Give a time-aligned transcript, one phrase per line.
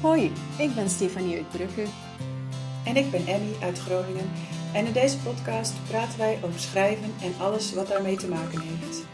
[0.00, 1.84] Hoi, ik ben Stefanie uit Brugge.
[2.84, 4.30] En ik ben Emmy uit Groningen.
[4.72, 9.04] En in deze podcast praten wij over schrijven en alles wat daarmee te maken heeft.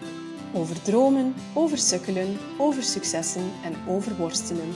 [0.52, 4.74] Over dromen, over sukkelen, over successen en over worstelen.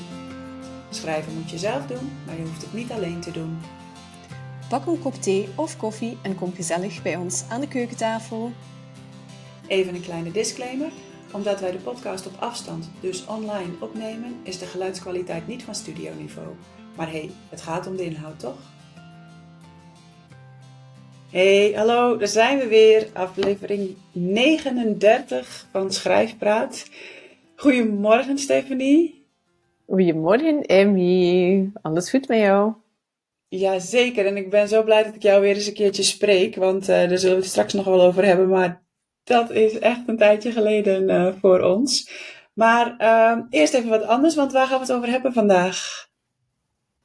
[0.91, 3.59] Schrijven moet je zelf doen, maar je hoeft het niet alleen te doen.
[4.69, 8.53] Pak een kop thee of koffie en kom gezellig bij ons aan de keukentafel.
[9.67, 10.91] Even een kleine disclaimer.
[11.33, 16.49] Omdat wij de podcast op afstand, dus online, opnemen, is de geluidskwaliteit niet van studioniveau.
[16.97, 18.59] Maar hé, hey, het gaat om de inhoud, toch?
[21.31, 23.09] Hey, hallo, daar zijn we weer.
[23.13, 26.91] Aflevering 39 van Schrijfpraat.
[27.57, 29.27] Goedemorgen, Stephanie.
[29.87, 31.71] Goedemorgen, Emmy.
[31.83, 32.73] Alles goed met jou?
[33.49, 34.27] Ja, zeker.
[34.27, 36.57] En ik ben zo blij dat ik jou weer eens een keertje spreek.
[36.57, 38.49] Want uh, daar zullen we het straks nog wel over hebben.
[38.49, 38.83] Maar
[39.31, 42.11] dat is echt een tijdje geleden uh, voor ons.
[42.53, 46.09] Maar uh, eerst even wat anders, want waar gaan we het over hebben vandaag?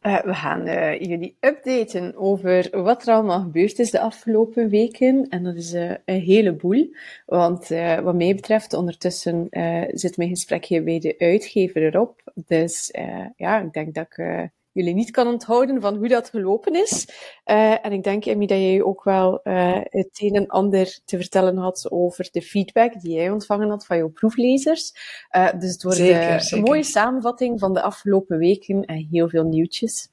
[0.02, 5.28] Uh, we gaan uh, jullie updaten over wat er allemaal gebeurd is de afgelopen weken.
[5.30, 6.96] En dat is een heleboel.
[7.26, 7.68] Want
[8.04, 9.48] wat mij betreft, ondertussen
[9.92, 12.22] zit mijn gesprekje bij de uitgever erop.
[12.34, 12.90] Dus
[13.36, 17.08] ja, ik denk dat ik jullie niet kan onthouden van hoe dat gelopen is.
[17.46, 21.18] Uh, en ik denk, Emmy, dat jij ook wel uh, het een en ander te
[21.18, 24.94] vertellen had over de feedback die jij ontvangen had van jouw proeflezers.
[25.36, 26.54] Uh, dus het wordt zeker.
[26.54, 30.10] een mooie samenvatting van de afgelopen weken en heel veel nieuwtjes.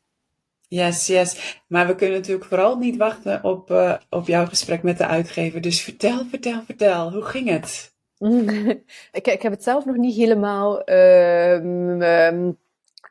[0.69, 1.61] Yes, yes.
[1.67, 5.61] Maar we kunnen natuurlijk vooral niet wachten op, uh, op jouw gesprek met de uitgever.
[5.61, 7.13] Dus vertel, vertel, vertel.
[7.13, 7.95] Hoe ging het?
[9.19, 12.59] ik, ik heb het zelf nog niet helemaal um,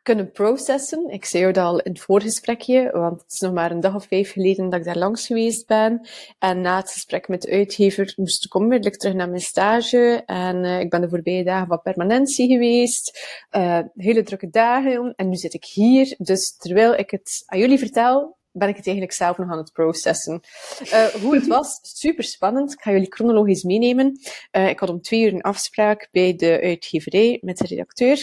[0.02, 1.10] kunnen processen.
[1.10, 4.06] Ik zei het al in het voorgesprekje, want het is nog maar een dag of
[4.06, 6.08] vijf geleden dat ik daar langs geweest ben.
[6.40, 10.24] En na het gesprek met de uitgever moest ik onmiddellijk terug naar mijn stage.
[10.26, 13.20] En uh, ik ben de voorbije dagen van permanentie geweest.
[13.52, 15.14] Uh, hele drukke dagen.
[15.16, 16.16] En nu zit ik hier.
[16.18, 19.72] Dus terwijl ik het aan jullie vertel, ben ik het eigenlijk zelf nog aan het
[19.72, 20.42] processen.
[20.84, 22.74] Uh, hoe het was, super spannend.
[22.74, 24.20] Ik ga jullie chronologisch meenemen.
[24.52, 28.18] Uh, ik had om twee uur een afspraak bij de uitgeverij met de redacteur.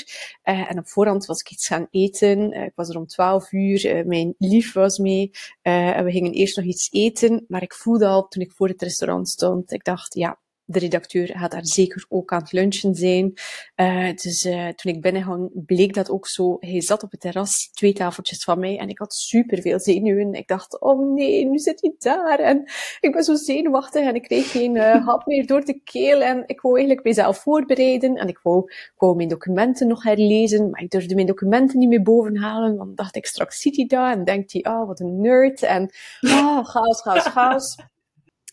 [0.45, 2.53] Uh, en op voorhand was ik iets gaan eten.
[2.53, 4.07] ik was er om twaalf uur.
[4.07, 5.31] mijn lief was mee.
[5.63, 7.45] en we gingen eerst nog iets eten.
[7.49, 11.27] Maar ik voelde al, toen ik voor het restaurant stond, ik dacht, ja, de redacteur
[11.27, 13.33] gaat daar zeker ook aan het lunchen zijn.
[13.77, 16.57] Uh, dus uh, toen ik binnenging, bleek dat ook zo.
[16.61, 20.33] Hij zat op het terras, twee tafeltjes van mij, en ik had super veel zenuwen.
[20.35, 22.39] Ik dacht, oh nee, nu zit hij daar.
[22.39, 22.71] En
[23.01, 26.21] ik ben zo zenuwachtig en ik kreeg geen uh, hap meer door de keel.
[26.21, 28.15] En ik wou eigenlijk mezelf voorbereiden.
[28.15, 31.89] En ik wou, ik wou mijn documenten nog herlezen, maar ik durfde mijn documenten niet
[31.89, 32.77] meer bovenhalen.
[32.77, 35.63] Want dacht ik, straks ziet hij dat en denkt hij, ah, oh, wat een nerd.
[35.63, 35.91] En,
[36.21, 37.77] ah, oh, chaos, chaos, chaos.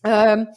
[0.07, 0.47] Um,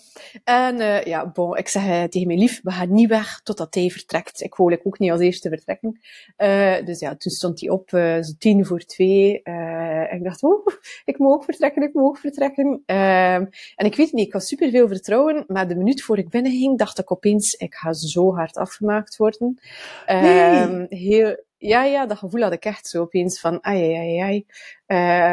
[0.44, 3.74] en uh, ja, bon, ik zeg uh, tegen mijn lief, we gaan niet weg totdat
[3.74, 4.40] hij vertrekt.
[4.40, 6.00] Ik wou ook niet als eerste vertrekken.
[6.38, 9.42] Uh, dus ja, toen stond hij op, zo tien voor twee.
[9.42, 10.66] en ik dacht, oh,
[11.04, 12.66] ik moet ook vertrekken, ik moet ook vertrekken.
[12.66, 16.78] Um, en ik weet niet, ik had superveel vertrouwen, maar de minuut voor ik binnenging,
[16.78, 19.60] dacht ik opeens, ik ga zo hard afgemaakt worden.
[20.06, 20.62] Nee.
[20.62, 24.46] Um, heel, ja, ja, dat gevoel had ik echt zo opeens van, ai, ai, ai.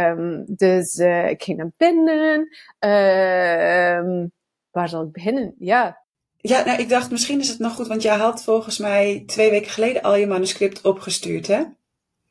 [0.09, 2.40] Um, dus uh, ik ging naar binnen.
[2.80, 4.31] Um,
[4.72, 5.56] waar zal ik beginnen?
[5.59, 6.03] Ja.
[6.38, 9.50] Ja, nou, ik dacht, misschien is het nog goed, want jij had volgens mij twee
[9.50, 11.59] weken geleden al je manuscript opgestuurd, hè?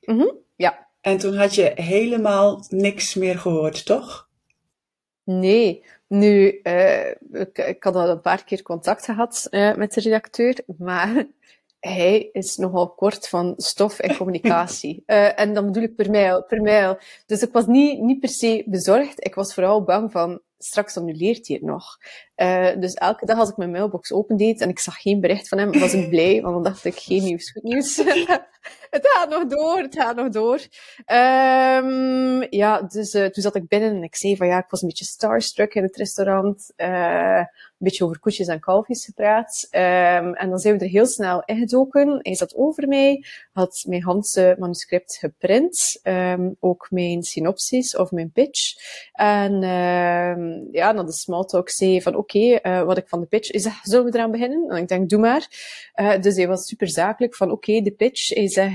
[0.00, 0.86] Mm -hmm, ja.
[1.00, 4.28] En toen had je helemaal niks meer gehoord, toch?
[5.24, 5.84] Nee.
[6.06, 10.58] Nu, uh, ik, ik had al een paar keer contact gehad uh, met de redacteur,
[10.78, 11.26] maar
[11.84, 15.02] hij is nogal kort van stof en communicatie.
[15.06, 16.98] uh, en dan bedoel ik per mail, per mail.
[17.26, 19.24] Dus ik was niet, niet per se bezorgd.
[19.24, 21.98] Ik was vooral bang van, straks annuleert hij het nog.
[22.36, 25.58] Uh, dus elke dag als ik mijn mailbox opendeed en ik zag geen bericht van
[25.58, 27.96] hem, was ik blij, want dan dacht ik, geen nieuws, goed nieuws.
[28.90, 30.60] het gaat nog door, het gaat nog door.
[31.06, 34.82] Um, ja, dus uh, toen zat ik binnen en ik zei van ja, ik was
[34.82, 36.72] een beetje starstruck in het restaurant.
[36.76, 39.68] Uh, een beetje over koetjes en kalfjes gepraat.
[39.70, 42.18] Um, en dan zijn we er heel snel ingedoken.
[42.22, 46.00] Hij zat over mij, had mijn Hanse manuscript geprint.
[46.02, 48.74] Um, ook mijn synopsis of mijn pitch.
[49.12, 49.62] En
[50.54, 53.26] um, ja, dan de small talk zei van oké, okay, uh, wat ik van de
[53.26, 53.50] pitch...
[53.50, 54.68] is, zullen we eraan beginnen?
[54.68, 55.48] En ik denk, doe maar.
[55.96, 58.28] Uh, dus hij was super zakelijk van oké, okay, de pitch.
[58.28, 58.68] Hij zei,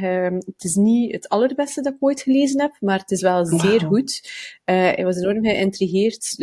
[0.45, 3.59] het is niet het allerbeste dat ik ooit gelezen heb, maar het is wel wow.
[3.59, 4.21] zeer goed.
[4.65, 6.35] Uh, hij was enorm geïntrigeerd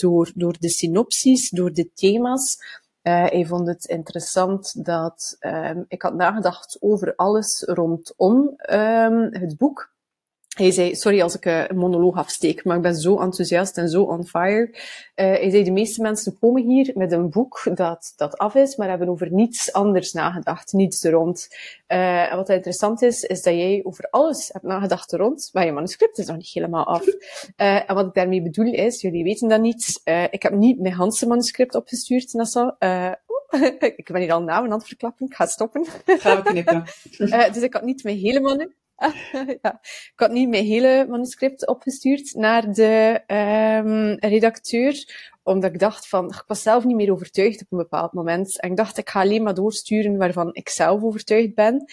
[0.00, 2.56] door, door de synopsis, door de thema's.
[3.02, 9.56] Uh, hij vond het interessant dat um, ik had nagedacht over alles rondom um, het
[9.56, 9.93] boek.
[10.54, 14.02] Hij zei, sorry als ik een monoloog afsteek, maar ik ben zo enthousiast en zo
[14.02, 14.68] on fire.
[14.70, 14.78] Uh,
[15.14, 18.88] hij zei, de meeste mensen komen hier met een boek dat, dat af is, maar
[18.88, 21.48] hebben over niets anders nagedacht, niets er rond.
[21.88, 25.64] Uh, en wat interessant is, is dat jij over alles hebt nagedacht er rond, maar
[25.64, 27.06] je manuscript is nog niet helemaal af.
[27.06, 30.00] Uh, en wat ik daarmee bedoel is, jullie weten dat niet,
[30.30, 32.76] ik heb niet mijn Hanse manuscript opgestuurd, Nassa.
[33.96, 35.86] ik ben hier al namen aan het verklappen, ik ga stoppen.
[36.04, 36.84] Gaan we knippen.
[37.52, 38.82] dus ik had niet mijn hele manuscript
[39.62, 39.80] ja.
[39.82, 43.22] Ik had niet mijn hele manuscript opgestuurd naar de
[43.86, 48.12] um, redacteur, omdat ik dacht van, ik was zelf niet meer overtuigd op een bepaald
[48.12, 48.60] moment.
[48.60, 51.84] En ik dacht, ik ga alleen maar doorsturen waarvan ik zelf overtuigd ben.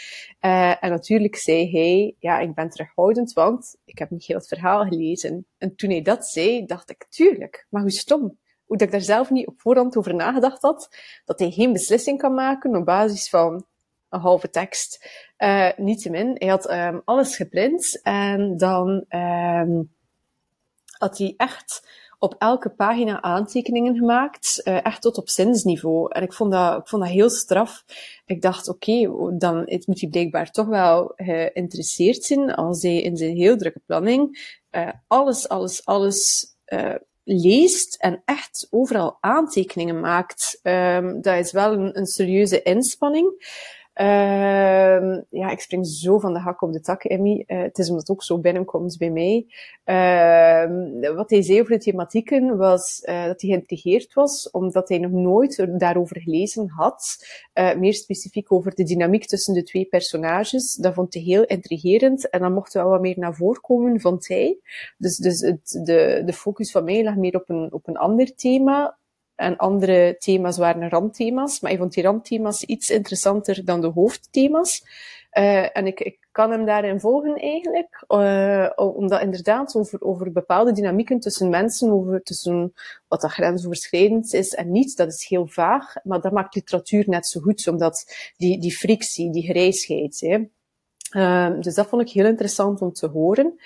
[0.41, 4.47] Uh, en natuurlijk zei hij, ja, ik ben terughoudend, want ik heb niet heel het
[4.47, 5.45] verhaal gelezen.
[5.57, 8.39] En toen hij dat zei, dacht ik, tuurlijk, maar hoe stom.
[8.65, 12.17] Hoe dat ik daar zelf niet op voorhand over nagedacht had, dat hij geen beslissing
[12.17, 13.65] kan maken op basis van
[14.19, 15.09] halve tekst.
[15.37, 19.91] Uh, niettemin, hij had um, alles geprint en dan um,
[20.97, 21.87] had hij echt
[22.19, 26.11] op elke pagina aantekeningen gemaakt, uh, echt tot op zinsniveau.
[26.11, 27.83] En ik vond dat, ik vond dat heel straf.
[28.25, 33.35] Ik dacht, oké, dan moet hij blijkbaar toch wel geïnteresseerd zijn als hij in zijn
[33.35, 36.49] heel drukke planning uh, alles, alles, alles
[37.23, 40.59] leest en echt overal aantekeningen maakt.
[40.63, 43.49] Um, dat is wel een, een serieuze inspanning.
[44.01, 47.43] Uh, ja, ik spring zo van de hak op de tak, Emmy.
[47.47, 49.45] Uh, het is omdat het ook zo binnenkomt bij mij.
[49.85, 54.97] Uh, wat hij zei over de thematieken was uh, dat hij geïntrigeerd was, omdat hij
[54.97, 57.17] nog nooit daarover gelezen had.
[57.53, 60.75] Uh, meer specifiek over de dynamiek tussen de twee personages.
[60.75, 62.29] Dat vond hij heel intrigerend.
[62.29, 64.57] En dan mocht wel wat meer naar voren komen, vond hij.
[64.97, 68.35] Dus, dus het, de, de focus van mij lag meer op een, op een ander
[68.35, 68.99] thema.
[69.41, 74.83] En andere thema's waren randthema's, maar ik vond die randthema's iets interessanter dan de hoofdthema's.
[75.33, 80.71] Uh, en ik, ik kan hem daarin volgen eigenlijk, uh, omdat inderdaad over, over bepaalde
[80.71, 82.73] dynamieken tussen mensen, over tussen
[83.07, 87.27] wat dat grensoverschrijdend is en niet, dat is heel vaag, maar dat maakt literatuur net
[87.27, 88.05] zo goed, omdat
[88.37, 90.19] die, die frictie, die grijsheid.
[90.19, 90.39] Hè.
[91.17, 93.59] Uh, dus dat vond ik heel interessant om te horen.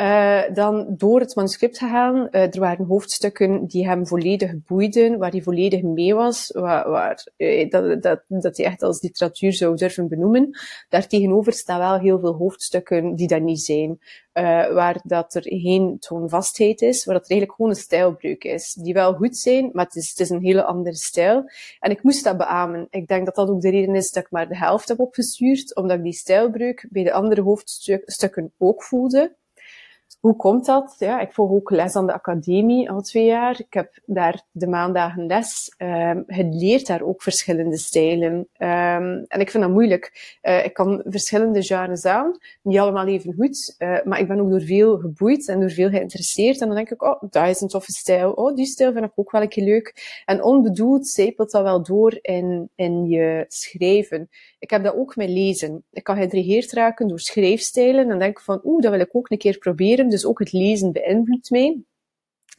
[0.00, 2.28] Uh, dan door het manuscript gegaan.
[2.30, 7.26] Uh, er waren hoofdstukken die hem volledig boeiden, waar hij volledig mee was, waar, waar
[7.36, 10.58] uh, dat, dat, dat hij echt als literatuur zou durven benoemen.
[10.88, 13.98] Daartegenover staan wel heel veel hoofdstukken die dat niet zijn.
[14.72, 18.72] waar dat er geen toonvastheid is, waar dat er eigenlijk gewoon een stijlbreuk is.
[18.72, 21.50] Die wel goed zijn, maar het is, het is een hele andere stijl.
[21.80, 22.86] En ik moest dat beamen.
[22.90, 25.76] Ik denk dat dat ook de reden is dat ik maar de helft heb opgestuurd,
[25.76, 29.36] omdat ik die stijlbreuk bij de andere hoofdstukken ook voelde.
[30.20, 30.96] Hoe komt dat?
[30.98, 33.60] Ja, ik volg ook les aan de academie al twee jaar.
[33.60, 35.74] Ik heb daar de maandagen les.
[35.78, 38.34] Um, het leert daar ook verschillende stijlen.
[38.34, 40.36] Um, en ik vind dat moeilijk.
[40.42, 44.50] Uh, ik kan verschillende genres aan, niet allemaal even goed, uh, maar ik ben ook
[44.50, 46.60] door veel geboeid en door veel geïnteresseerd.
[46.60, 48.32] En dan denk ik, oh, dat is een toffe stijl.
[48.32, 50.22] Oh, die stijl vind ik ook wel een keer leuk.
[50.24, 54.28] En onbedoeld zijpelt dat wel door in, in je schrijven.
[54.66, 55.84] Ik heb dat ook met lezen.
[55.90, 59.38] Ik kan geïntrigeerd raken door schrijfstijlen en denk van, oeh, dat wil ik ook een
[59.38, 60.08] keer proberen.
[60.08, 61.80] Dus ook het lezen beïnvloedt mij.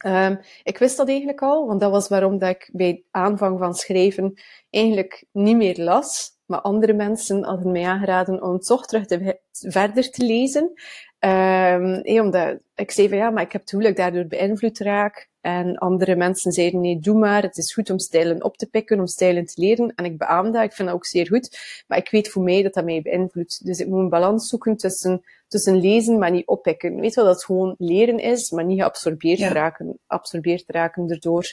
[0.06, 3.74] Um, ik wist dat eigenlijk al, want dat was waarom dat ik bij aanvang van
[3.74, 4.40] schrijven
[4.70, 6.36] eigenlijk niet meer las.
[6.46, 10.62] Maar andere mensen hadden mij aangeraden om toch terug te, verder te lezen.
[10.64, 15.27] Um, hey, omdat ik zei van ja, maar ik heb het daardoor beïnvloed raak.
[15.40, 17.42] En andere mensen zeiden, nee, doe maar.
[17.42, 19.92] Het is goed om stijlen op te pikken, om stijlen te leren.
[19.94, 20.62] En ik beaam dat.
[20.62, 21.58] Ik vind dat ook zeer goed.
[21.86, 23.64] Maar ik weet voor mij dat dat mij beïnvloedt.
[23.64, 27.00] Dus ik moet een balans zoeken tussen, tussen lezen, maar niet oppikken.
[27.00, 29.52] Weet wel dat het gewoon leren is, maar niet geabsorbeerd ja.
[29.52, 31.44] raken, absorbeerd raken erdoor.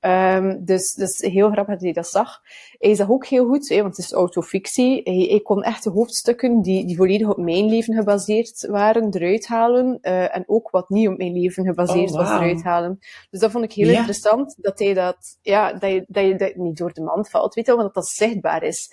[0.00, 2.40] Um, dus, dus heel grappig dat hij dat zag.
[2.78, 5.00] Hij zag ook heel goed, hè, want het is autofictie.
[5.04, 9.46] Hij, hij kon echt de hoofdstukken die, die volledig op mijn leven gebaseerd waren, eruit
[9.46, 9.98] halen.
[10.02, 12.28] Uh, en ook wat niet op mijn leven gebaseerd oh, wow.
[12.28, 12.98] was, eruit halen.
[13.30, 13.96] Dus dat vond ik heel ja.
[13.96, 17.54] interessant, dat hij dat, ja, dat je, dat je dat niet door de mand valt,
[17.54, 18.90] weet je wel, maar dat dat zichtbaar is.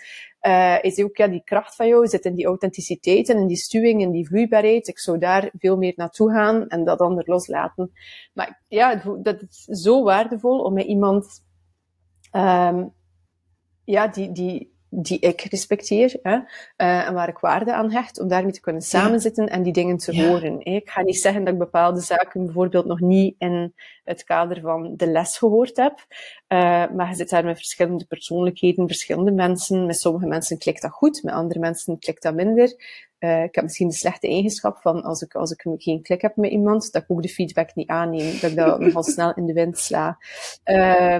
[0.48, 3.58] Uh, is ook, ja, die kracht van jou zit in die authenticiteit en in die
[3.58, 4.88] stuwing en die vloeibaarheid.
[4.88, 7.92] Ik zou daar veel meer naartoe gaan en dat ander loslaten.
[8.34, 11.44] Maar ja, dat is zo waardevol om met iemand,
[12.32, 12.94] um,
[13.84, 18.28] ja, die, die, die ik respecteer hè, uh, en waar ik waarde aan hecht, om
[18.28, 20.28] daarmee te kunnen samenzitten en die dingen te ja.
[20.28, 20.66] horen.
[20.66, 24.94] Ik ga niet zeggen dat ik bepaalde zaken bijvoorbeeld nog niet in het kader van
[24.96, 26.06] de les gehoord heb,
[26.48, 26.58] uh,
[26.96, 29.86] maar je zit daar met verschillende persoonlijkheden, verschillende mensen.
[29.86, 32.76] Met sommige mensen klikt dat goed, met andere mensen klikt dat minder.
[33.24, 36.36] Uh, ik heb misschien de slechte eigenschap van als ik, als ik geen klik heb
[36.36, 39.46] met iemand, dat ik ook de feedback niet aanneem, dat ik dat nogal snel in
[39.46, 40.18] de wind sla.
[40.66, 40.78] Uh,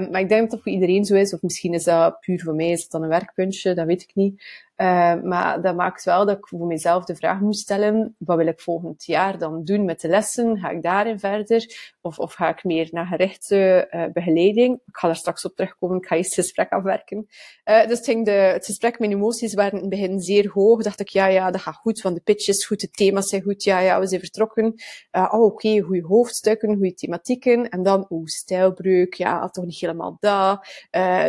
[0.10, 2.56] maar ik denk dat dat voor iedereen zo is, of misschien is dat puur voor
[2.56, 4.44] mij, is het dan een werkpuntje, dat weet ik niet.
[4.82, 8.48] Uh, maar dat maakt wel dat ik voor mezelf de vraag moet stellen, wat wil
[8.48, 10.58] ik volgend jaar dan doen met de lessen?
[10.58, 11.92] Ga ik daarin verder?
[12.02, 14.76] Of, of ga ik meer naar gerichte uh, begeleiding?
[14.76, 17.28] Ik ga er straks op terugkomen, ik ga eerst het gesprek afwerken.
[17.66, 20.84] Uh, dus ging de, het gesprek, mijn emoties waren in het begin zeer hoog.
[20.84, 23.42] Dacht ik, ja, ja, dat gaat goed, want de pitch is goed, de thema's zijn
[23.42, 24.74] goed, ja, ja, we zijn vertrokken.
[25.12, 27.70] oh, oké, okay, goede hoofdstukken, goede thematieken.
[27.70, 30.68] En dan, oeh, stijlbreuk, ja, toch niet helemaal dat.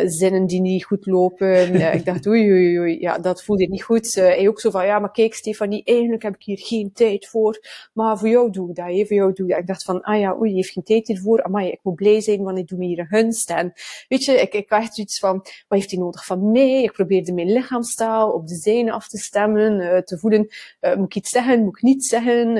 [0.05, 1.75] zinnen die niet goed lopen.
[1.93, 4.15] ik dacht, oei, oei, oei, ja, dat voelde niet goed.
[4.15, 7.27] Uh, hij ook zo van, ja, maar kijk Stefanie, eigenlijk heb ik hier geen tijd
[7.27, 7.59] voor.
[7.93, 9.61] Maar voor jou doe ik dat, hè, voor jou doe ik dat.
[9.61, 11.43] Ik dacht van, ah ja, oei, je heeft geen tijd hiervoor.
[11.43, 13.49] Amai, ik moet blij zijn, want ik doe me hier een gunst.
[13.49, 13.73] En
[14.07, 16.83] weet je, ik, ik had zoiets van, wat heeft hij nodig van mij?
[16.83, 20.47] Ik probeerde mijn lichaamstaal op de zijne af te stemmen, uh, te voelen,
[20.81, 22.51] uh, moet ik iets zeggen, moet ik niet zeggen?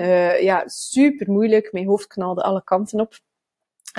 [0.43, 1.71] ja, super moeilijk.
[1.71, 3.19] Mijn hoofd knalde alle kanten op.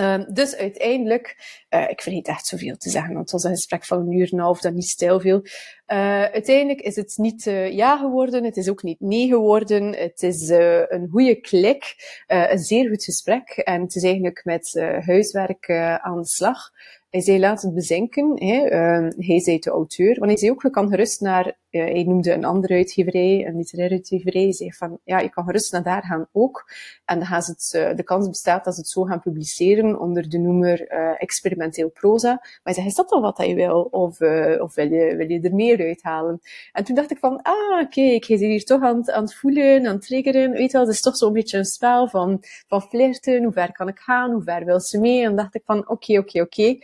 [0.00, 1.36] Um, dus uiteindelijk,
[1.70, 4.28] uh, ik vergeet echt zoveel te zeggen, want het was een gesprek van een uur
[4.32, 5.40] en een half dat niet stil viel.
[5.42, 9.92] Uh, uiteindelijk is het niet uh, ja geworden, het is ook niet nee geworden.
[9.92, 11.94] Het is een goede klik,
[12.26, 13.48] een zeer goed gesprek.
[13.48, 14.72] En het is eigenlijk met
[15.04, 15.70] huiswerk
[16.00, 16.70] aan de slag.
[17.14, 18.32] Hij zei laat het bezinken.
[18.44, 18.64] Hè.
[18.64, 20.14] Uh, hij zei de auteur.
[20.18, 23.56] Want hij zei ook, je kan gerust naar, uh, hij noemde een andere uitgeverij, een
[23.56, 24.42] literaire uitgeverij.
[24.42, 26.72] Hij zei van, ja, je kan gerust naar daar gaan ook.
[27.04, 30.00] En dan gaan ze het, uh, de kans bestaat dat ze het zo gaan publiceren
[30.00, 32.28] onder de noemer uh, experimenteel proza.
[32.28, 33.88] Maar hij zei, is dat dan wat hij wil?
[33.90, 34.20] Of,
[34.60, 36.40] of wil, je, wil je er meer uithalen?
[36.72, 39.86] En toen dacht ik van, ah, kijk, hij zit hier toch aan, aan het voelen,
[39.86, 40.50] aan het triggeren.
[40.50, 43.42] Weet je wel, het is toch zo'n beetje een spel van, van flirten.
[43.42, 44.30] Hoe ver kan ik gaan?
[44.30, 45.24] Hoe ver wil ze mee?
[45.24, 46.78] En dacht ik van, oké, oké, oké.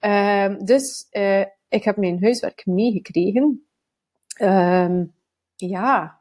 [0.00, 3.66] Um, dus uh, ik heb mijn huiswerk meegekregen.
[4.42, 5.14] Um,
[5.54, 6.20] ja,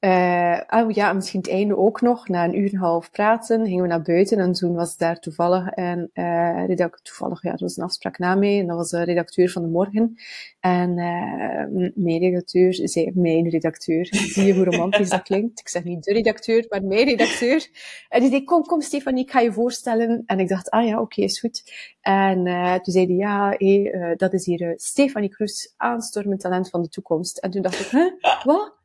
[0.00, 2.28] uh, oh ja, misschien het einde ook nog.
[2.28, 5.20] Na een uur en een half praten gingen we naar buiten en toen was daar
[5.20, 8.90] toevallig een uh, redacteur, toevallig, ja, dat was een afspraak na mij en dat was
[8.90, 10.16] de redacteur van de morgen.
[10.60, 15.60] En uh, mijn redacteur zei, mijn redacteur, zie je hoe romantisch dat klinkt?
[15.60, 17.68] Ik zeg niet de redacteur, maar mijn redacteur.
[18.08, 20.22] En die zei, kom, kom Stefanie, ik ga je voorstellen.
[20.26, 21.72] En ik dacht, ah ja, oké, is goed.
[22.00, 22.44] En
[22.82, 27.38] toen zei hij, ja, hey, dat is hier Stefanie Kroes, aanstormend talent van de toekomst.
[27.38, 28.12] En toen dacht ik, huh,
[28.44, 28.77] wat?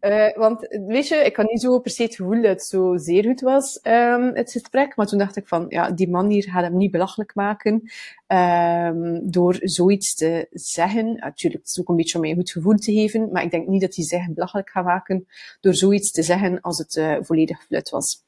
[0.00, 2.96] Uh, want weet je, ik had niet zo per se het gevoel dat het zo
[2.96, 4.96] zeer goed was, um, het gesprek.
[4.96, 7.90] Maar toen dacht ik van, ja, die man hier gaat hem niet belachelijk maken
[8.26, 11.14] um, door zoiets te zeggen.
[11.14, 13.28] Natuurlijk, het is ook een beetje om mij een goed gevoel te geven.
[13.32, 15.26] Maar ik denk niet dat hij zich belachelijk gaat maken
[15.60, 18.26] door zoiets te zeggen als het uh, volledig flut was.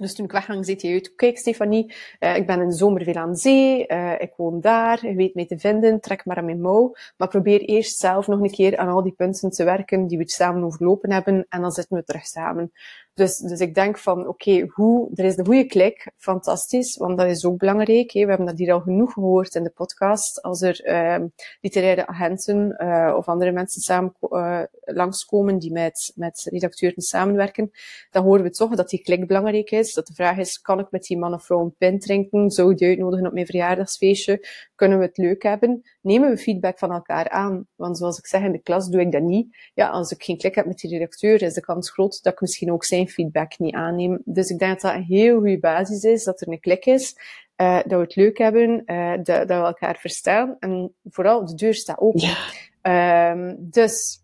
[0.00, 3.04] Dus toen ik wegging, zei hij uit, kijk Stefanie, uh, ik ben in de zomer
[3.04, 6.44] veel aan zee, uh, ik woon daar, je weet mij te vinden, trek maar aan
[6.44, 6.94] mijn mouw.
[7.16, 10.30] Maar probeer eerst zelf nog een keer aan al die punten te werken die we
[10.30, 12.72] samen overlopen hebben en dan zitten we terug samen.
[13.14, 17.26] Dus, dus ik denk van, oké, hoe, er is de goede klik, fantastisch, want dat
[17.26, 18.10] is ook belangrijk.
[18.10, 18.22] Hè.
[18.22, 20.42] We hebben dat hier al genoeg gehoord in de podcast.
[20.42, 21.26] Als er uh,
[21.60, 27.70] literaire agenten uh, of andere mensen samen uh, langskomen die met, met redacteuren samenwerken,
[28.10, 29.89] dan horen we toch dat die klik belangrijk is.
[29.94, 32.50] Dat de vraag is, kan ik met die man of vrouw een pint drinken?
[32.50, 34.46] Zou ik die uitnodigen op mijn verjaardagsfeestje?
[34.74, 35.82] Kunnen we het leuk hebben?
[36.00, 37.66] Nemen we feedback van elkaar aan?
[37.74, 39.56] Want zoals ik zeg, in de klas doe ik dat niet.
[39.74, 42.40] Ja, als ik geen klik heb met die redacteur, is de kans groot dat ik
[42.40, 44.20] misschien ook zijn feedback niet aanneem.
[44.24, 47.16] Dus ik denk dat dat een heel goede basis is, dat er een klik is,
[47.56, 51.54] uh, dat we het leuk hebben, uh, dat, dat, we elkaar verstaan en vooral de
[51.54, 52.20] deur staat open.
[52.20, 53.30] Ja.
[53.30, 54.22] Um, dus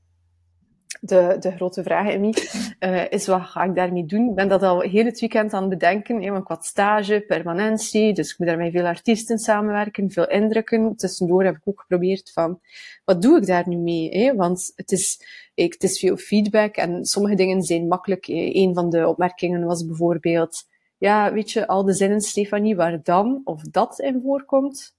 [1.08, 2.34] de, de grote vraag, Emmy,
[2.80, 4.28] uh, is wat ga ik daarmee doen?
[4.28, 7.24] Ik ben dat al heel het weekend aan het bedenken, hè, want ik had stage,
[7.26, 10.96] permanentie, dus ik moet daar met veel artiesten samenwerken, veel indrukken.
[10.96, 12.60] Tussendoor heb ik ook geprobeerd van,
[13.04, 14.18] wat doe ik daar nu mee?
[14.18, 14.34] Hè?
[14.34, 15.20] Want het is,
[15.54, 18.26] ik, het is veel feedback en sommige dingen zijn makkelijk.
[18.28, 23.40] Een van de opmerkingen was bijvoorbeeld, ja, weet je, al de zinnen, Stefanie, waar dan
[23.44, 24.96] of dat in voorkomt,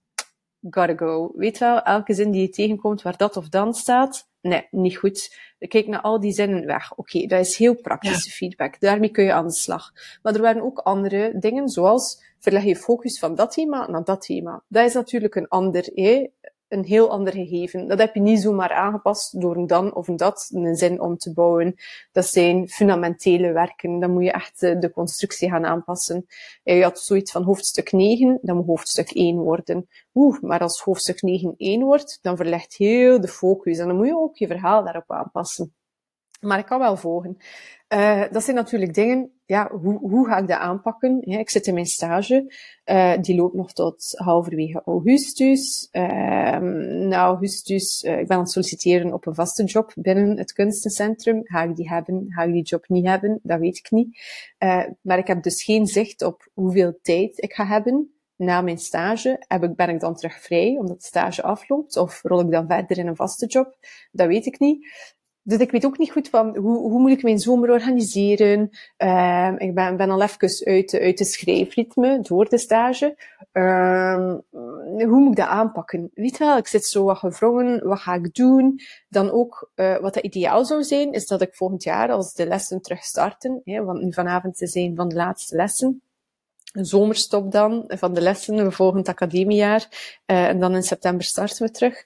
[0.69, 1.31] gotta go.
[1.35, 5.38] Weet wel, elke zin die je tegenkomt waar dat of dan staat, nee, niet goed.
[5.67, 6.91] Kijk naar al die zinnen weg.
[6.91, 8.36] Oké, okay, dat is heel praktische ja.
[8.36, 8.79] feedback.
[8.79, 9.91] Daarmee kun je aan de slag.
[10.22, 14.22] Maar er waren ook andere dingen, zoals verleg je focus van dat thema naar dat
[14.22, 14.63] thema.
[14.67, 16.27] Dat is natuurlijk een ander, eh?
[16.69, 17.88] Een heel ander gegeven.
[17.88, 21.17] Dat heb je niet zomaar aangepast door een dan of een dat een zin om
[21.17, 21.75] te bouwen.
[22.12, 24.00] Dat zijn fundamentele werken.
[24.00, 26.25] Dan moet je echt de, constructie gaan aanpassen.
[26.63, 29.88] Je had zoiets van hoofdstuk 9, dan moet hoofdstuk 1 worden.
[30.13, 33.77] Oeh, maar als hoofdstuk 9 1 wordt, dan verlegt heel de focus.
[33.77, 35.75] En dan moet je ook je verhaal daarop aanpassen.
[36.39, 37.38] Maar ik kan wel volgen.
[37.93, 41.22] Uh, dat zijn natuurlijk dingen, ja, hoe, hoe ga ik dat aanpakken?
[41.22, 42.54] Ik zit in mijn stage,
[42.86, 45.89] uh, die loopt nog tot halverwege augustus.
[45.92, 46.58] Uh,
[47.08, 51.42] na augustus, uh, ik ben aan het solliciteren op een vaste job binnen het kunstencentrum.
[51.44, 52.25] Ga ik die hebben?
[52.30, 53.39] Ga ik die job niet hebben?
[53.44, 54.20] Dat weet ik niet.
[55.01, 59.44] maar ik heb dus geen zicht op hoeveel tijd ik ga hebben na mijn stage
[59.48, 62.68] heb ik, ben ik dan terug vrij, omdat de stage afloopt, of rol ik dan
[62.68, 63.77] verder in een vaste job?
[64.12, 64.88] Dat weet ik niet.
[65.48, 68.70] Dus ik weet ook niet goed van hoe, hoe moet ik mijn zomer organiseren.
[68.98, 73.18] Uh, ik ben, ben al even uit, uit de schrijfritme door de stage.
[73.54, 76.12] Uh, hoe moet ik dat aanpakken?
[76.13, 77.88] Weet wel, ik zit zo wat gevrongen.
[77.88, 78.80] Wat ga ik doen?
[79.10, 82.48] Dan ook, uh, wat dat ideaal zou zijn, is dat ik volgend jaar, als de
[82.48, 86.01] lessen terug starten, hè, want nu vanavond is een van de laatste lessen,
[86.72, 89.88] een zomerstop dan van de lessen, volgend academiejaar.
[90.25, 92.04] Uh, en dan in september starten we terug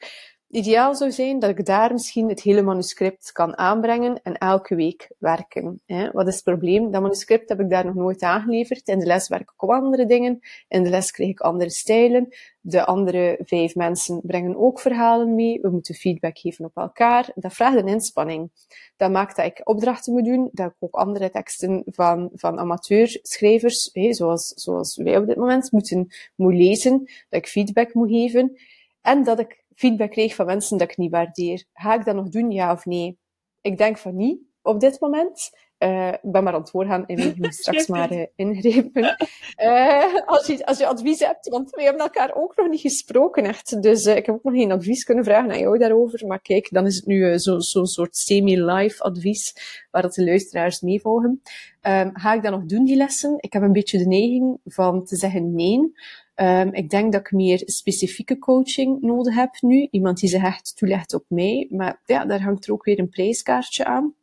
[0.52, 5.12] ideaal zou zijn dat ik daar misschien het hele manuscript kan aanbrengen en elke week
[5.18, 5.82] werken.
[6.12, 6.92] Wat is het probleem?
[6.92, 8.88] Dat manuscript heb ik daar nog nooit aangeleverd.
[8.88, 10.40] In de les werk ik op andere dingen.
[10.68, 12.36] In de les krijg ik andere stijlen.
[12.62, 15.62] De andere vijf mensen brengen ook verhalen mee.
[15.62, 17.32] We moeten feedback geven op elkaar.
[17.36, 18.52] Dat vraagt een inspanning.
[18.98, 23.90] Dat maakt dat ik opdrachten moet doen, dat ik ook andere teksten van, van amateurschrijvers,
[24.10, 26.98] zoals, zoals wij op dit moment, moeten, moet lezen,
[27.30, 28.58] dat ik feedback moet geven.
[29.02, 31.66] En dat ik feedback kreeg van mensen dat ik niet waardeer.
[31.74, 33.20] Ga ik dat nog doen, ja of nee?
[33.62, 35.50] Ik denk van niet op dit moment.
[35.80, 39.18] Uh, ik ben maar aan het voorgaan en ik moet straks maar uh, ingrepen.
[39.64, 43.44] Uh, als, je, als je advies hebt, want we hebben elkaar ook nog niet gesproken
[43.44, 43.82] echt.
[43.82, 46.28] Dus ik heb ook nog geen advies kunnen vragen aan jou daarover.
[46.28, 49.54] Maar kijk, dan is het nu zo'n zo soort semi-live advies,
[49.92, 51.42] waar dat de luisteraars meevolgen.
[51.82, 53.36] Um, ga ik dat nog doen, die lessen?
[53.40, 55.92] Ik heb een beetje de neiging van te zeggen nee.
[56.36, 59.88] Um, ik denk dat ik meer specifieke coaching nodig heb nu.
[59.92, 61.68] Iemand die zich echt toelegt op mij.
[61.70, 64.14] Maar ja, daar hangt er ook weer een prijskaartje aan.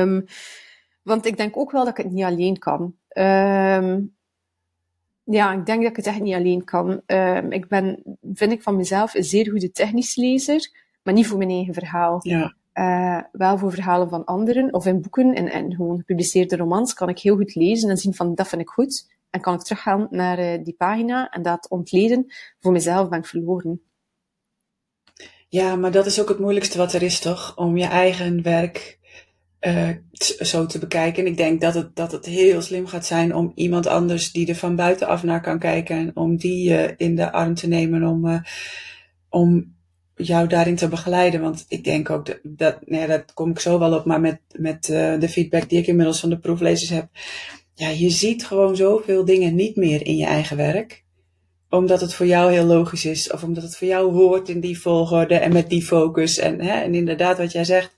[0.00, 0.24] Um,
[1.02, 2.94] want ik denk ook wel dat ik het niet alleen kan.
[3.18, 4.14] Um,
[5.24, 7.02] ja, ik denk dat ik het echt niet alleen kan.
[7.48, 8.02] ik ben,
[8.32, 10.70] vind ik van mezelf, een zeer goede technisch lezer,
[11.02, 12.18] maar niet voor mijn eigen verhaal.
[12.22, 12.54] Ja.
[12.74, 17.08] Uh, wel voor verhalen van anderen of in boeken en, en gewoon gepubliceerde romans kan
[17.08, 19.15] ik heel goed lezen en zien van dat vind ik goed.
[19.36, 22.32] En kan ik teruggaan naar uh, die pagina en dat ontleden.
[22.60, 23.82] Voor mezelf ben ik verloren.
[25.48, 27.56] Ja, maar dat is ook het moeilijkste wat er is, toch?
[27.56, 28.98] Om je eigen werk
[29.60, 29.90] uh,
[30.38, 31.24] zo te bekijken.
[31.24, 34.48] En ik denk dat het, dat het heel slim gaat zijn om iemand anders die
[34.48, 35.96] er van buitenaf naar kan kijken.
[35.96, 38.42] En om die uh, in de arm te nemen om,
[39.28, 39.74] om
[40.14, 41.40] jou daarin te begeleiden.
[41.40, 44.20] Want ik denk ook dat, dat nee, nou dat kom ik zo wel op, maar
[44.20, 47.08] met, met de feedback die ik inmiddels van de proeflezers heb
[47.76, 51.04] ja, je ziet gewoon zoveel dingen niet meer in je eigen werk.
[51.70, 53.32] Omdat het voor jou heel logisch is.
[53.32, 56.38] Of omdat het voor jou hoort in die volgorde en met die focus.
[56.38, 57.96] En, hè, en inderdaad, wat jij zegt,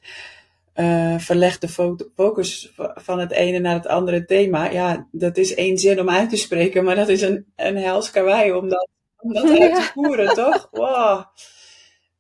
[0.75, 1.69] uh, verleg de
[2.15, 4.71] focus van het ene naar het andere thema.
[4.71, 8.11] Ja, dat is één zin om uit te spreken, maar dat is een, een hels
[8.13, 10.69] om dat, om dat uit te voeren, toch?
[10.71, 11.25] Wow,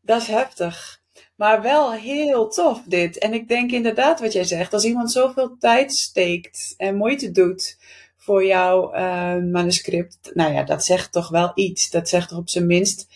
[0.00, 1.00] dat is heftig.
[1.38, 3.18] Maar wel heel tof dit.
[3.18, 4.72] En ik denk inderdaad wat jij zegt.
[4.72, 7.78] Als iemand zoveel tijd steekt en moeite doet
[8.16, 10.30] voor jouw uh, manuscript.
[10.34, 11.90] Nou ja, dat zegt toch wel iets.
[11.90, 13.08] Dat zegt toch op zijn minst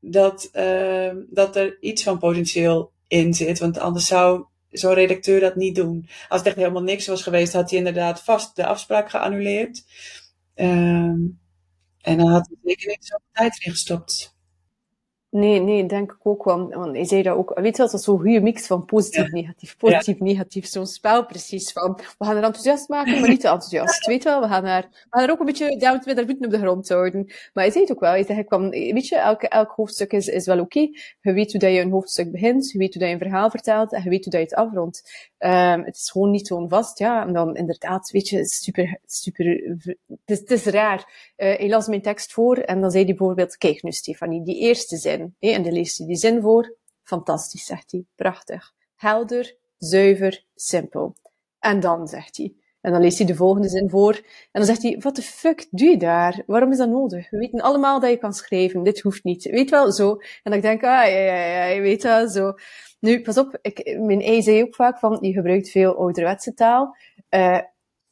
[0.00, 3.58] dat, uh, dat er iets van potentieel in zit.
[3.58, 6.08] Want anders zou zo'n redacteur dat niet doen.
[6.28, 9.84] Als het echt helemaal niks was geweest, had hij inderdaad vast de afspraak geannuleerd.
[10.54, 11.38] Um,
[12.00, 14.33] en dan had hij zeker niet zoveel tijd erin gestopt.
[15.34, 16.44] Nee, nee, denk ik ook.
[16.44, 17.52] Want, want hij zei dat ook.
[17.54, 20.66] Weet je, dat is zo'n goede mix van positief, negatief, positief, negatief.
[20.66, 24.06] Zo'n spel precies van, we gaan er enthousiast maken, maar niet te enthousiast.
[24.10, 26.44] Weet wel, we gaan daar, we gaan er ook een beetje, ja, we daar voeten
[26.44, 27.24] op de grond houden.
[27.26, 28.10] Maar hij zei het ook wel.
[28.10, 30.78] Hij zei, kwam, weet je, elk, elk hoofdstuk is, is wel oké.
[30.78, 30.96] Okay.
[31.20, 33.50] Je weet hoe dat je een hoofdstuk begint, je weet hoe dat je een verhaal
[33.50, 35.32] vertelt en je weet hoe dat je het afrondt.
[35.44, 37.26] Um, het is gewoon niet zo'n vast, ja.
[37.26, 39.76] En dan inderdaad, weet je, super, super,
[40.24, 41.32] het is, raar.
[41.36, 44.58] Uh, hij las mijn tekst voor en dan zei hij bijvoorbeeld, kijk nu Stefanie, die
[44.58, 46.76] eerste zin, en dan leest hij die zin voor.
[47.02, 48.04] Fantastisch, zegt hij.
[48.14, 48.72] Prachtig.
[48.94, 51.16] Helder, zuiver, simpel.
[51.58, 52.54] En dan zegt hij,
[52.84, 54.14] en dan leest hij de volgende zin voor.
[54.14, 56.42] En dan zegt hij, wat de fuck doe je daar?
[56.46, 57.30] Waarom is dat nodig?
[57.30, 58.82] We weten allemaal dat je kan schrijven.
[58.82, 59.44] Dit hoeft niet.
[59.44, 60.10] Weet wel, zo.
[60.42, 62.52] En dan denk ik, ah, ja, ja, ja, je weet wel, zo.
[63.00, 66.96] Nu, pas op, ik, mijn ei zei ook vaak van, je gebruikt veel ouderwetse taal.
[67.30, 67.58] Uh,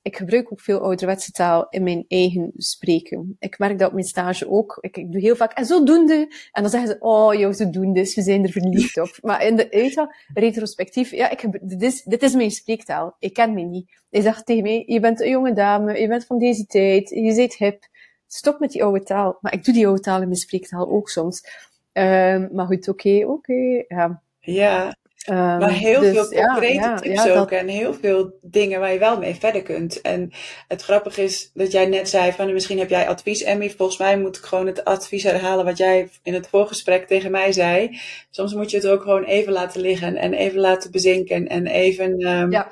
[0.03, 3.37] ik gebruik ook veel ouderwetse taal in mijn eigen spreken.
[3.39, 4.79] Ik merk dat op mijn stage ook.
[4.81, 6.15] Ik, ik doe heel vaak, en zodoende.
[6.53, 9.19] En dan zeggen ze, oh, jou zodoende, dus we zijn er verliefd op.
[9.21, 13.17] Maar in de uitval, retrospectief, ja, ik, dit, is, dit is mijn spreektaal.
[13.19, 14.01] Ik ken me niet.
[14.11, 17.35] Hij zegt tegen mij, je bent een jonge dame, je bent van deze tijd, je
[17.35, 17.89] bent hip.
[18.27, 19.39] Stop met die oude taal.
[19.41, 21.45] Maar ik doe die oude taal in mijn spreektaal ook soms.
[21.93, 23.85] Um, maar goed, oké, oké.
[23.89, 24.23] Ja.
[24.41, 24.97] Ja,
[25.31, 27.59] Um, maar heel dus, veel concrete ja, tips ja, ook dat...
[27.59, 30.01] en heel veel dingen waar je wel mee verder kunt.
[30.01, 30.33] En
[30.69, 33.71] het grappige is dat jij net zei van misschien heb jij advies, Emmy.
[33.71, 37.53] Volgens mij moet ik gewoon het advies herhalen wat jij in het voorgesprek tegen mij
[37.53, 37.99] zei.
[38.31, 42.27] Soms moet je het ook gewoon even laten liggen en even laten bezinken en even
[42.27, 42.69] um, ja.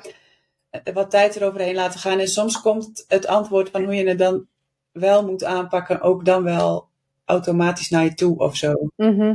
[0.93, 2.19] wat tijd eroverheen laten gaan.
[2.19, 4.45] En soms komt het antwoord van hoe je het dan
[4.91, 6.87] wel moet aanpakken, ook dan wel
[7.25, 8.73] automatisch naar je toe of zo?
[8.95, 9.33] Mhm.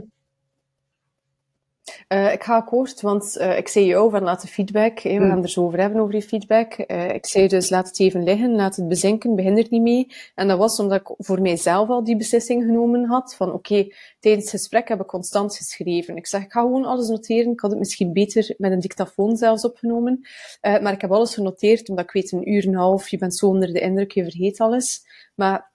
[2.08, 5.28] Uh, ik ga akkoord, want uh, ik zei jou van laat de feedback, we mm.
[5.28, 6.84] gaan er zo over hebben over die feedback.
[6.86, 10.06] Uh, ik zei dus laat het even liggen, laat het bezinken, begin er niet mee.
[10.34, 13.92] En dat was omdat ik voor mijzelf al die beslissing genomen had, van oké, okay,
[14.20, 16.16] tijdens het gesprek heb ik constant geschreven.
[16.16, 19.36] Ik zeg, ik ga gewoon alles noteren, ik had het misschien beter met een dictafoon
[19.36, 20.26] zelfs opgenomen.
[20.60, 23.36] maar ik heb alles genoteerd, omdat ik weet een uur en een half, je bent
[23.36, 25.00] zo onder de indruk, je vergeet alles.
[25.34, 25.74] Maar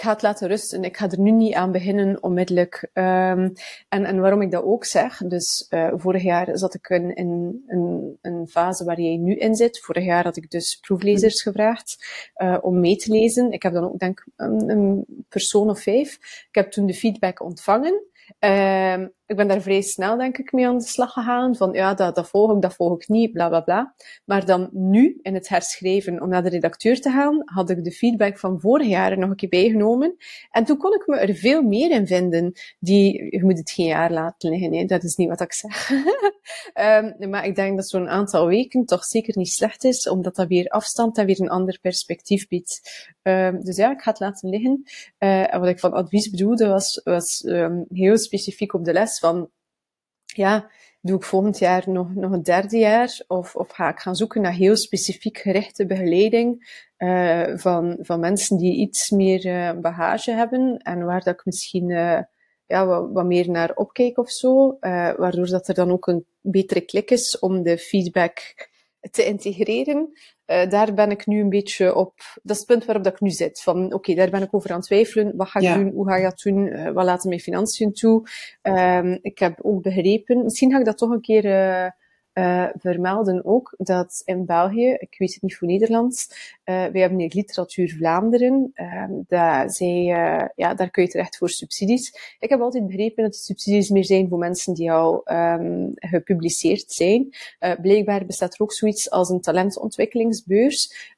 [0.00, 0.84] ik ga het laten rusten.
[0.84, 2.90] Ik ga er nu niet aan beginnen onmiddellijk.
[2.92, 3.52] Um,
[3.88, 7.62] en, en waarom ik dat ook zeg, dus uh, vorig jaar zat ik in, in,
[7.66, 9.80] in, een fase waar jij nu in zit.
[9.80, 13.52] Vorig jaar had ik dus proeflezers gevraagd uh, om mee te lezen.
[13.52, 16.14] Ik heb dan ook denk een, een persoon of vijf.
[16.48, 18.04] Ik heb toen de feedback ontvangen.
[18.38, 21.56] Um, ik ben daar vrij snel, denk ik, mee aan de slag gegaan.
[21.56, 23.94] Van ja, dat, dat volg ik, dat volg ik niet, bla bla bla.
[24.24, 27.92] Maar dan nu, in het herschrijven, om naar de redacteur te gaan, had ik de
[27.92, 30.16] feedback van vorig jaar nog een keer bijgenomen.
[30.50, 32.52] En toen kon ik me er veel meer in vinden.
[32.78, 35.90] Die, je moet het geen jaar laten liggen, dat is niet wat ik zeg.
[35.90, 40.48] um, maar ik denk dat zo'n aantal weken toch zeker niet slecht is, omdat dat
[40.48, 42.80] weer afstand en weer een ander perspectief biedt.
[43.22, 44.84] Um, dus ja, ik ga het laten liggen.
[45.18, 49.50] En wat ik van advies bedoelde, was, was um, heel specifiek op de les van,
[50.24, 53.20] ja, doe ik volgend jaar nog, nog een derde jaar?
[53.26, 58.56] Of, of ga ik gaan zoeken naar heel specifiek gerichte begeleiding uh, van, van mensen
[58.56, 62.20] die iets meer uh, bagage hebben en waar dat ik misschien uh,
[62.66, 64.76] ja, wat, wat, meer naar opkijk of zo,
[65.16, 68.68] waardoor dat er dan ook een betere klik is om de feedback
[69.10, 70.12] te integreren.
[70.46, 73.20] Uh, daar ben ik nu een beetje op, dat is het punt waarop dat ik
[73.20, 73.60] nu zit.
[73.60, 75.36] Van, oké, okay, daar ben ik over aan het twijfelen.
[75.36, 75.92] Wat ga ik doen?
[75.92, 76.66] Hoe ga ik dat doen?
[76.66, 78.28] Uh, wat laten mijn financiën toe?
[78.62, 81.44] Um, ik heb ook begrepen, misschien ga ik dat toch een keer
[82.40, 86.26] uh, vermelden ook dat in België, ik weet het niet voor Nederland,
[86.64, 88.72] uh, wij hebben hier Literatuur Vlaanderen.
[88.74, 92.36] Uh, dat zij, uh, ja, daar kun je terecht voor subsidies.
[92.38, 96.92] Ik heb altijd begrepen dat de subsidies meer zijn voor mensen die al um, gepubliceerd
[96.92, 97.34] zijn.
[97.82, 101.12] Blijkbaar bestaat er ook zoiets als een talentontwikkelingsbeurs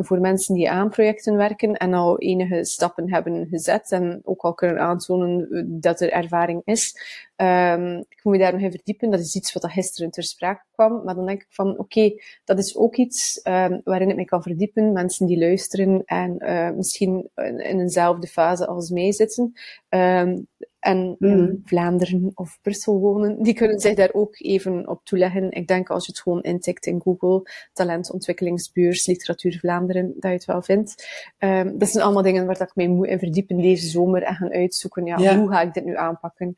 [0.00, 4.54] voor mensen die aan projecten werken en al enige stappen hebben gezet en ook al
[4.54, 6.96] kunnen aantonen dat er ervaring is.
[7.36, 9.10] Um, ik moet me daar nog in verdiepen.
[9.10, 11.04] Dat is iets wat gisteren ter sprake kwam.
[11.04, 14.24] Maar dan denk ik van, oké, okay, dat is ook iets um, waarin ik me
[14.24, 14.92] kan verdiepen.
[14.92, 19.52] Mensen die luisteren en uh, misschien in, in eenzelfde fase als mij zitten.
[19.88, 20.46] Um,
[20.86, 21.30] en mm.
[21.30, 25.50] in Vlaanderen of Brussel wonen, die kunnen zich daar ook even op toeleggen.
[25.50, 30.44] Ik denk als je het gewoon intikt in Google, talentontwikkelingsbeurs, literatuur Vlaanderen, dat je het
[30.44, 31.06] wel vindt.
[31.38, 34.52] Um, dat zijn allemaal dingen waar ik mij moet in verdiepen deze zomer en gaan
[34.52, 35.04] uitzoeken.
[35.04, 35.38] Ja, ja.
[35.38, 36.56] hoe ga ik dit nu aanpakken?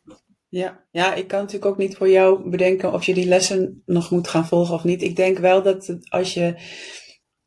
[0.48, 0.84] Ja.
[0.90, 4.28] ja, ik kan natuurlijk ook niet voor jou bedenken of je die lessen nog moet
[4.28, 5.02] gaan volgen of niet.
[5.02, 6.54] Ik denk wel dat als je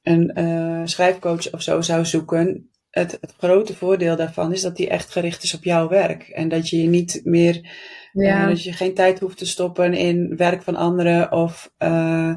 [0.02, 4.90] een uh, schrijfcoach of zo zou zoeken, het, het, grote voordeel daarvan is dat die
[4.90, 6.28] echt gericht is op jouw werk.
[6.28, 7.70] En dat je je niet meer,
[8.14, 8.42] ja.
[8.42, 12.36] uh, dat je geen tijd hoeft te stoppen in werk van anderen of uh,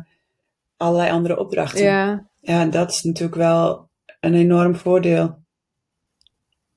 [0.77, 1.85] allerlei andere opdrachten.
[1.85, 2.29] Ja.
[2.41, 3.89] ja, dat is natuurlijk wel
[4.21, 5.44] een enorm voordeel.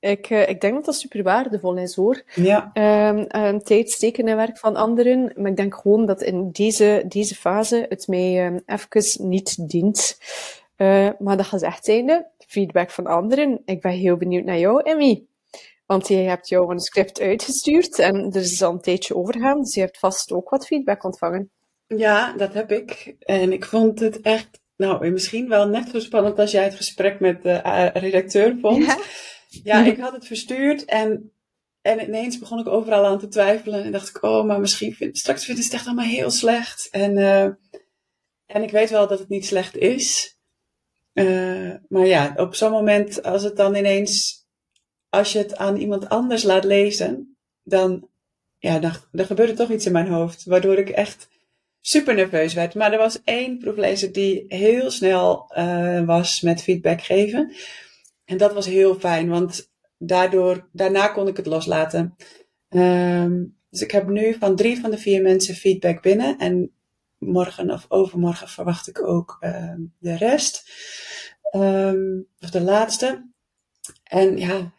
[0.00, 2.22] Ik, uh, ik denk dat dat super waardevol is hoor.
[2.34, 2.70] Ja.
[3.08, 5.32] Um, um, tijd steken in werk van anderen.
[5.36, 10.18] Maar ik denk gewoon dat in deze, deze fase het mij um, even niet dient.
[10.76, 13.62] Uh, maar dat gezegd zijnde, feedback van anderen.
[13.64, 15.24] Ik ben heel benieuwd naar jou, Emmy.
[15.86, 19.60] Want jij hebt jouw manuscript uitgestuurd en er is al een tijdje overgaan.
[19.60, 21.50] Dus je hebt vast ook wat feedback ontvangen.
[21.86, 23.14] Ja, dat heb ik.
[23.18, 27.20] En ik vond het echt, nou, misschien wel net zo spannend als jij het gesprek
[27.20, 28.84] met de uh, redacteur vond.
[28.84, 28.98] Ja.
[29.48, 31.32] Ja, ik had het verstuurd en,
[31.80, 33.84] en ineens begon ik overal aan te twijfelen.
[33.84, 36.88] En dacht ik, oh, maar misschien vind, straks vinden ze het echt allemaal heel slecht.
[36.90, 37.44] En, uh,
[38.46, 40.36] en ik weet wel dat het niet slecht is.
[41.12, 44.46] Uh, maar ja, op zo'n moment, als het dan ineens,
[45.08, 48.08] als je het aan iemand anders laat lezen, dan,
[48.58, 50.44] ja, dan, dan gebeurde toch iets in mijn hoofd.
[50.44, 51.28] Waardoor ik echt
[51.80, 52.74] super nerveus werd.
[52.74, 57.52] Maar er was één proeflezer die heel snel uh, was met feedback geven.
[58.28, 62.16] En dat was heel fijn, want daardoor, daarna kon ik het loslaten.
[62.68, 66.38] Um, dus ik heb nu van drie van de vier mensen feedback binnen.
[66.38, 66.72] En
[67.18, 70.70] morgen of overmorgen verwacht ik ook uh, de rest.
[71.52, 73.30] Um, of de laatste.
[74.04, 74.72] En ja,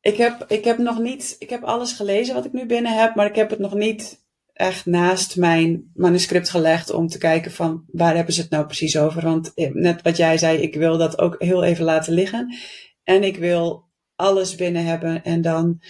[0.00, 3.14] ik heb, ik heb nog niet, ik heb alles gelezen wat ik nu binnen heb,
[3.14, 4.26] maar ik heb het nog niet
[4.58, 8.96] echt naast mijn manuscript gelegd om te kijken van waar hebben ze het nou precies
[8.96, 9.22] over.
[9.22, 12.54] Want eh, net wat jij zei, ik wil dat ook heel even laten liggen.
[13.02, 15.82] En ik wil alles binnen hebben en dan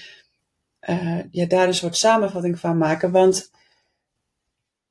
[0.88, 3.10] uh, ja, daar een soort samenvatting van maken.
[3.10, 3.50] Want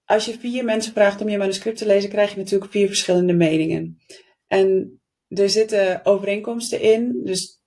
[0.06, 3.34] als je vier mensen vraagt om je manuscript te lezen, krijg je natuurlijk vier verschillende
[3.34, 4.02] meningen.
[4.48, 7.22] En er zitten overeenkomsten in.
[7.24, 7.62] Dus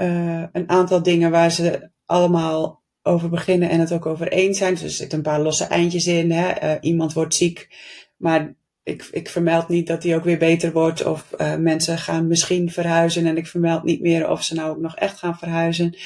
[0.00, 4.74] uh, een aantal dingen waar ze allemaal over beginnen en het ook over eens zijn.
[4.74, 6.30] Dus er zitten een paar losse eindjes in.
[6.30, 6.62] Hè?
[6.62, 7.68] Uh, iemand wordt ziek,
[8.16, 11.04] maar ik, ik vermeld niet dat die ook weer beter wordt.
[11.04, 14.80] Of uh, mensen gaan misschien verhuizen en ik vermeld niet meer of ze nou ook
[14.80, 15.96] nog echt gaan verhuizen.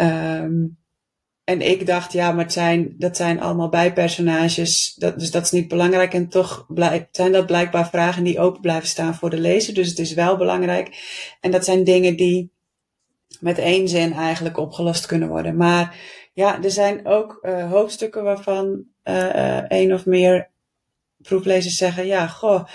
[0.00, 0.78] Um,
[1.50, 4.94] en ik dacht, ja, maar het zijn, dat zijn allemaal bijpersonages.
[4.94, 6.14] Dat, dus dat is niet belangrijk.
[6.14, 6.66] En toch
[7.10, 9.74] zijn dat blijkbaar vragen die open blijven staan voor de lezer.
[9.74, 10.88] Dus het is wel belangrijk.
[11.40, 12.52] En dat zijn dingen die
[13.40, 15.56] met één zin eigenlijk opgelost kunnen worden.
[15.56, 15.96] Maar
[16.32, 20.50] ja, er zijn ook uh, hoofdstukken waarvan uh, één of meer
[21.16, 22.68] proeflezers zeggen: ja, goh,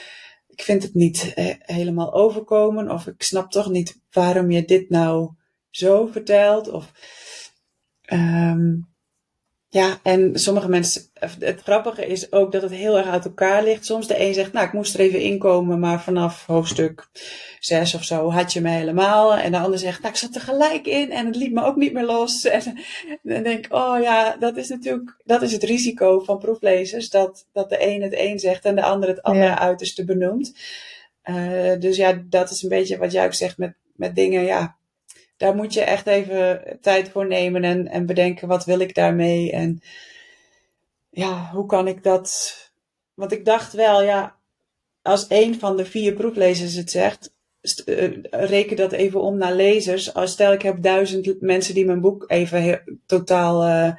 [0.47, 2.91] ik vind het niet helemaal overkomen.
[2.91, 5.29] Of ik snap toch niet waarom je dit nou
[5.69, 6.69] zo vertelt.
[6.69, 6.91] Of
[8.13, 8.94] Um,
[9.75, 11.01] ja, en sommige mensen,
[11.39, 13.85] het grappige is ook dat het heel erg uit elkaar ligt.
[13.85, 17.07] Soms de een zegt, nou, ik moest er even inkomen, maar vanaf hoofdstuk
[17.59, 19.35] 6 of zo had je me helemaal.
[19.35, 21.75] En de ander zegt, nou, ik zat er gelijk in en het liet me ook
[21.75, 22.43] niet meer los.
[22.49, 22.79] En
[23.23, 27.09] dan denk ik, oh ja, dat is natuurlijk, dat is het risico van proeflezers.
[27.09, 29.59] Dat, dat de een het een zegt en de ander het andere ja.
[29.59, 30.53] uiterste benoemt.
[31.29, 34.77] Uh, dus ja, dat is een beetje wat jij ook zegt met, met dingen, ja,
[35.37, 39.51] daar moet je echt even tijd voor nemen en, en bedenken wat wil ik daarmee
[39.51, 39.81] en
[41.15, 42.55] ja, hoe kan ik dat.
[43.13, 44.35] Want ik dacht wel, ja,
[45.01, 47.33] als een van de vier proeflezers het zegt,
[47.85, 50.13] uh, reken dat even om naar lezers.
[50.13, 53.95] Als stel ik heb duizend mensen die mijn boek even totaal uh,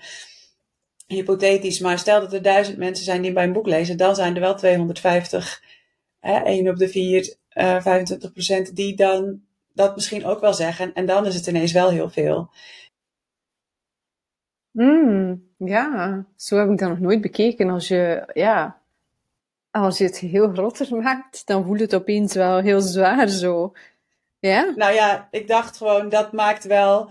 [1.07, 4.41] hypothetisch, maar stel dat er duizend mensen zijn die mijn boek lezen, dan zijn er
[4.41, 5.63] wel 250,
[6.21, 9.41] hè, 1 op de 4, uh, 25 procent, die dan
[9.77, 10.95] dat misschien ook wel zeggen.
[10.95, 12.51] En dan is het ineens wel heel veel.
[14.71, 17.71] Mm, ja, zo heb ik dat nog nooit bekeken.
[17.71, 18.81] Als je, ja,
[19.71, 23.73] als je het heel groter maakt, dan voelt het opeens wel heel zwaar zo.
[24.39, 24.73] Ja?
[24.77, 27.11] Nou ja, ik dacht gewoon, dat maakt wel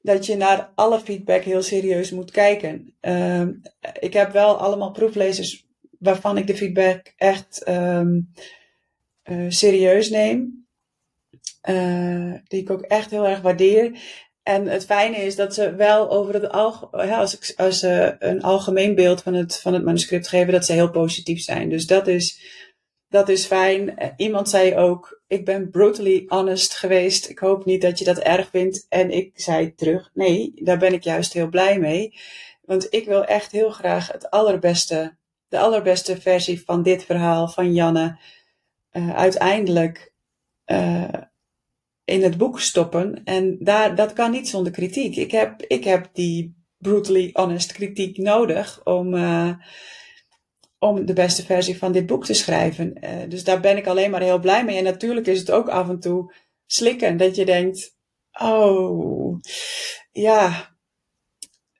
[0.00, 2.94] dat je naar alle feedback heel serieus moet kijken.
[3.00, 3.46] Uh,
[4.00, 5.66] ik heb wel allemaal proeflezers
[5.98, 8.32] waarvan ik de feedback echt um,
[9.24, 10.63] uh, serieus neem.
[11.68, 13.98] Uh, die ik ook echt heel erg waardeer.
[14.42, 18.94] En het fijne is dat ze wel over het algemeen, als, als ze een algemeen
[18.94, 21.68] beeld van het, van het manuscript geven, dat ze heel positief zijn.
[21.68, 22.40] Dus dat is,
[23.08, 23.94] dat is fijn.
[24.16, 27.28] Iemand zei ook, ik ben brutally honest geweest.
[27.28, 28.86] Ik hoop niet dat je dat erg vindt.
[28.88, 32.18] En ik zei terug, nee, daar ben ik juist heel blij mee.
[32.60, 35.16] Want ik wil echt heel graag het allerbeste,
[35.48, 38.18] de allerbeste versie van dit verhaal van Janne
[38.92, 40.12] uh, uiteindelijk
[42.04, 43.24] in het boek stoppen.
[43.24, 45.16] En daar, dat kan niet zonder kritiek.
[45.16, 49.50] Ik heb, ik heb die brutally honest kritiek nodig om, uh,
[50.78, 52.96] om de beste versie van dit boek te schrijven.
[53.04, 54.76] Uh, dus daar ben ik alleen maar heel blij mee.
[54.76, 56.34] En natuurlijk is het ook af en toe
[56.66, 57.16] slikken.
[57.16, 57.96] Dat je denkt,
[58.40, 59.40] oh,
[60.12, 60.72] ja,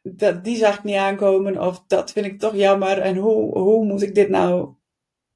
[0.02, 1.60] dat, die zag ik niet aankomen.
[1.60, 2.98] Of dat vind ik toch jammer.
[2.98, 4.74] En hoe, hoe moet ik dit nou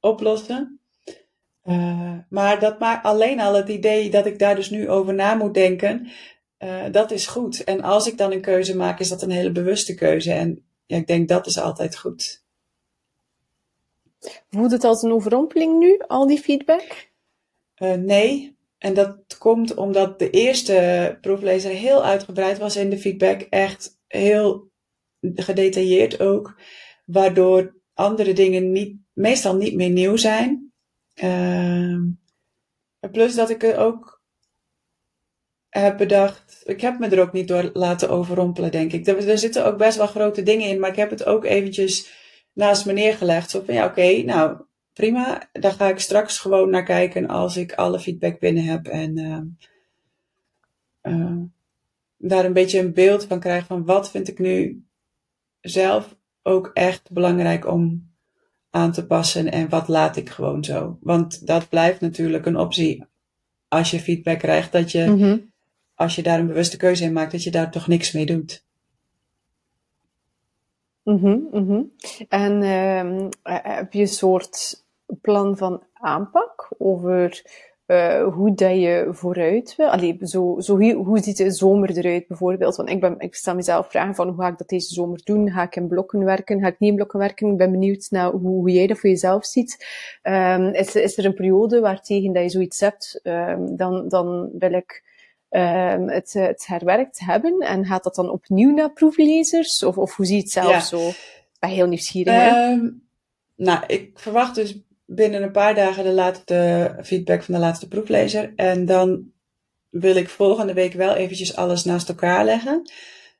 [0.00, 0.77] oplossen?
[1.68, 5.34] Uh, maar dat maakt alleen al het idee dat ik daar dus nu over na
[5.34, 6.08] moet denken,
[6.58, 7.64] uh, dat is goed.
[7.64, 10.32] En als ik dan een keuze maak, is dat een hele bewuste keuze.
[10.32, 12.44] En ja, ik denk dat is altijd goed.
[14.50, 17.08] Voelt het als een overrompeling nu, al die feedback?
[17.78, 18.56] Uh, nee.
[18.78, 23.40] En dat komt omdat de eerste proeflezer heel uitgebreid was in de feedback.
[23.40, 24.70] Echt heel
[25.20, 26.60] gedetailleerd ook.
[27.04, 30.67] Waardoor andere dingen niet, meestal niet meer nieuw zijn.
[31.22, 31.98] Uh,
[33.10, 34.22] plus dat ik er ook
[35.68, 36.62] heb bedacht.
[36.64, 39.06] Ik heb me er ook niet door laten overrompelen, denk ik.
[39.06, 42.12] Er, zitten ook best wel grote dingen in, maar ik heb het ook eventjes
[42.52, 43.50] naast me neergelegd.
[43.50, 44.56] Zo van ja, oké, nou
[44.92, 45.48] prima.
[45.52, 48.86] Daar ga ik straks gewoon naar kijken als ik alle feedback binnen heb.
[48.86, 49.18] En
[51.02, 51.36] uh,
[52.16, 54.84] daar een beetje een beeld van krijg van wat vind ik nu
[55.60, 58.07] zelf ook echt belangrijk om
[58.70, 60.98] aan te passen en wat laat ik gewoon zo.
[61.00, 63.04] Want dat blijft natuurlijk een optie
[63.68, 65.52] als je feedback krijgt, dat je, mm -hmm.
[65.94, 68.66] als je daar een bewuste keuze in maakt, dat je daar toch niks mee doet.
[71.02, 71.92] Mm -hmm, mm -hmm.
[72.28, 74.84] En uh, heb je een soort
[75.20, 77.42] plan van aanpak over
[77.88, 79.88] uh, hoe dat je vooruit wil.
[79.88, 82.76] Allee, zo, zo, hoe ziet de zomer eruit bijvoorbeeld?
[82.76, 85.50] Want ik, ben, ik stel mezelf vragen van hoe ga ik dat deze zomer doen?
[85.50, 86.60] Ga ik in blokken werken?
[86.60, 87.50] Ga ik niet in blokken werken?
[87.50, 89.86] Ik ben benieuwd naar hoe, hoe jij dat voor jezelf ziet.
[90.22, 93.20] Um, is, is er een periode waar tegen dat je zoiets hebt?
[93.22, 95.04] Um, dan, dan wil ik
[95.50, 97.58] um, het, het herwerkt hebben.
[97.58, 99.82] En gaat dat dan opnieuw naar proeflezers?
[99.82, 100.80] Of, of hoe zie je het zelf ja.
[100.80, 101.08] zo?
[101.08, 102.34] Ik ben heel nieuwsgierig.
[103.56, 104.78] nou, ik verwacht dus
[105.10, 108.52] binnen een paar dagen de laatste feedback van de laatste proeflezer.
[108.56, 109.32] En dan
[109.88, 112.90] wil ik volgende week wel eventjes alles naast elkaar leggen.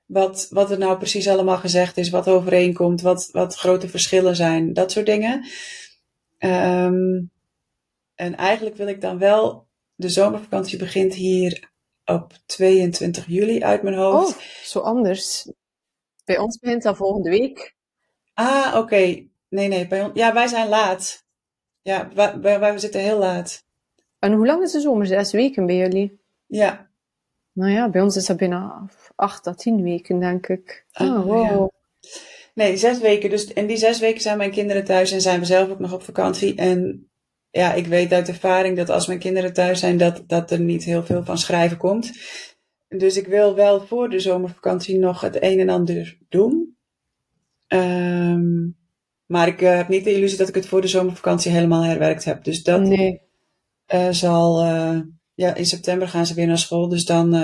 [0.07, 4.73] Wat, wat er nou precies allemaal gezegd is, wat overeenkomt, wat, wat grote verschillen zijn,
[4.73, 5.47] dat soort dingen.
[6.39, 7.23] Ehm,
[8.15, 11.71] en eigenlijk wil ik dan wel, de zomervakantie begint hier
[12.05, 14.37] op 22 juli uit mijn hoofd.
[14.37, 15.53] Oh, zo anders.
[16.25, 17.77] Bij ons begint dat volgende week.
[18.35, 19.27] Ah, oké.
[19.49, 21.27] Nee, nee, bij ons, ja, wij zijn laat.
[21.89, 22.09] Ja,
[22.41, 23.65] wij, wij, zitten heel laat.
[24.19, 25.07] En hoe lang is de zomer?
[25.07, 26.21] Zes weken bij jullie?
[26.47, 26.91] Ja.
[27.53, 30.85] Nou ja, bij ons is dat bijna acht à tien weken, denk ik.
[30.93, 31.47] Ah, Oh, wow.
[31.47, 31.69] ja.
[32.55, 33.31] Nee, zes weken.
[33.31, 35.93] Dus in die zes weken zijn mijn kinderen thuis en zijn we zelf ook nog
[35.93, 36.55] op vakantie.
[36.55, 37.09] En
[37.51, 40.85] ja, ik weet uit ervaring dat als mijn kinderen thuis zijn, dat, dat er niet
[40.85, 42.13] heel veel van schrijven komt.
[42.89, 46.77] Dus ik wil wel voor de zomervakantie nog het een en ander doen.
[47.67, 48.67] Ehm,
[49.29, 52.25] maar ik eh, heb niet de illusie dat ik het voor de zomervakantie helemaal herwerkt
[52.25, 52.45] heb.
[52.45, 53.21] Dus dat Nee.
[53.87, 54.99] eh, zal, eh,
[55.35, 56.89] ja, in september gaan ze weer naar school.
[56.89, 57.35] Dus dan,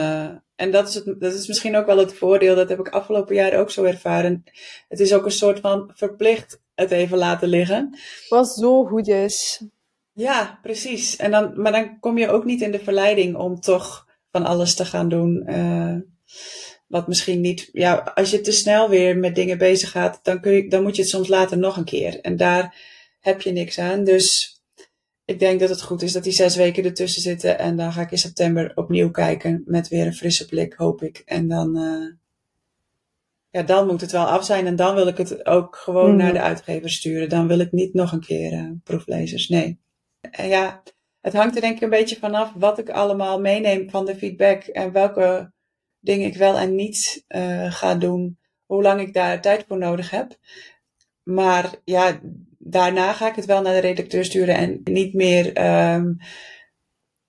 [0.57, 3.35] en dat is, het, dat is misschien ook wel het voordeel, dat heb ik afgelopen
[3.35, 4.45] jaar ook zo ervaren.
[4.89, 7.99] Het is ook een soort van verplicht het even laten liggen.
[8.29, 9.65] Wat zo goed is.
[10.13, 11.17] Ja, precies.
[11.17, 14.75] En dan, maar dan kom je ook niet in de verleiding om toch van alles
[14.75, 15.45] te gaan doen.
[16.95, 20.53] Wat misschien niet, ja, als je te snel weer met dingen bezig gaat, dan, kun
[20.53, 22.21] je, dan moet je het soms later nog een keer.
[22.21, 22.77] En daar
[23.21, 24.05] heb je niks aan.
[24.05, 24.57] Dus
[25.25, 27.59] ik denk dat het goed is dat die zes weken ertussen zitten.
[27.59, 31.23] En dan ga ik in september opnieuw kijken met weer een frisse blik, hoop ik.
[31.25, 32.13] En dan, eh,
[33.51, 34.67] ja, dan moet het wel af zijn.
[34.67, 36.17] En dan wil ik het ook gewoon Mhm.
[36.17, 37.29] naar de uitgever sturen.
[37.29, 39.49] Dan wil ik niet nog een keer eh, proeflezers.
[39.49, 39.79] Nee.
[40.31, 40.83] En ja,
[41.21, 44.63] het hangt er denk ik een beetje vanaf wat ik allemaal meeneem van de feedback.
[44.63, 45.53] En welke
[46.05, 48.39] dingen ik wel en niet eh, ga doen.
[48.67, 50.39] Hoe lang ik daar tijd voor nodig heb.
[51.23, 52.21] Maar ja,
[52.59, 56.13] daarna ga ik het wel naar de redacteur sturen en niet meer ehm,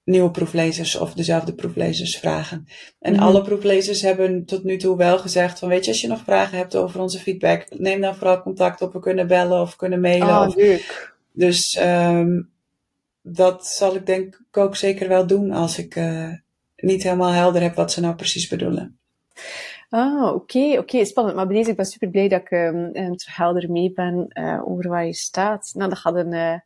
[0.03, 2.67] nieuwe proeflezers of dezelfde proeflezers vragen.
[2.99, 3.21] En Mhm.
[3.23, 6.57] alle proeflezers hebben tot nu toe wel gezegd van weet je, als je nog vragen
[6.57, 8.93] hebt over onze feedback, neem dan vooral contact op.
[8.93, 10.27] We kunnen bellen of kunnen mailen.
[10.27, 11.15] Ah, of, leuk.
[11.31, 12.41] dus ehm,
[13.21, 16.31] dat zal ik denk ik ook zeker wel doen als ik eh,
[16.85, 18.99] niet helemaal helder heb wat ze nou precies bedoelen.
[19.89, 21.35] Ah, oké, oké, spannend.
[21.35, 24.69] Maar bij deze, ik ben super blij dat ik um, terug helder mee ben uh,
[24.69, 25.71] over waar je staat.
[25.73, 26.59] Nou, dat gaat een, uh,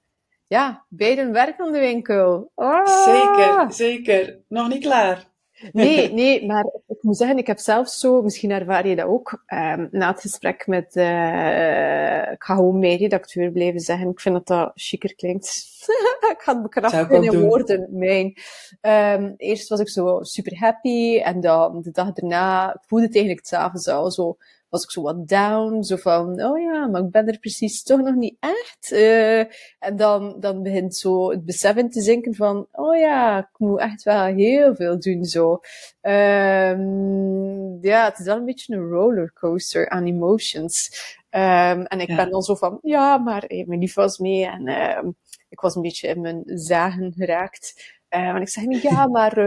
[0.47, 2.51] ja, beiden werk aan de winkel.
[2.55, 2.87] Ah!
[2.87, 4.39] Zeker, zeker.
[4.47, 5.28] Nog niet klaar.
[5.71, 9.43] Nee, nee, maar ik moet zeggen, ik heb zelf zo, misschien ervaar je dat ook,
[9.47, 14.47] um, na het gesprek met, uh, ik ga gewoon redacteur blijven zeggen, ik vind dat
[14.47, 15.67] dat chiquer klinkt.
[16.35, 18.37] ik ga het bekrachtigen in woorden, mijn.
[18.81, 23.15] Um, eerst was ik zo super happy, en dan de dag daarna, ik voelde het
[23.15, 24.37] eigenlijk s'avonds al zo,
[24.69, 28.01] was ik zo wat down, zo van, oh ja, maar ik ben er precies toch
[28.01, 28.91] nog niet echt.
[28.91, 29.39] Uh,
[29.79, 34.03] en dan, dan begint zo het beseffen te zinken van, oh ja, ik moet echt
[34.03, 35.59] wel heel veel doen zo.
[36.01, 40.89] Um, ja, het is wel een beetje een rollercoaster aan emotions.
[41.29, 42.15] Um, en ik ja.
[42.15, 45.15] ben dan zo van, ja, maar hey, mijn lief was mee en um,
[45.49, 47.97] ik was een beetje in mijn zagen geraakt.
[48.09, 49.39] Uh, en ik zeg, ja, maar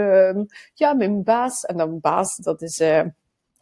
[0.74, 2.80] ja, mijn baas, en dan baas, dat is...
[2.80, 3.02] Uh,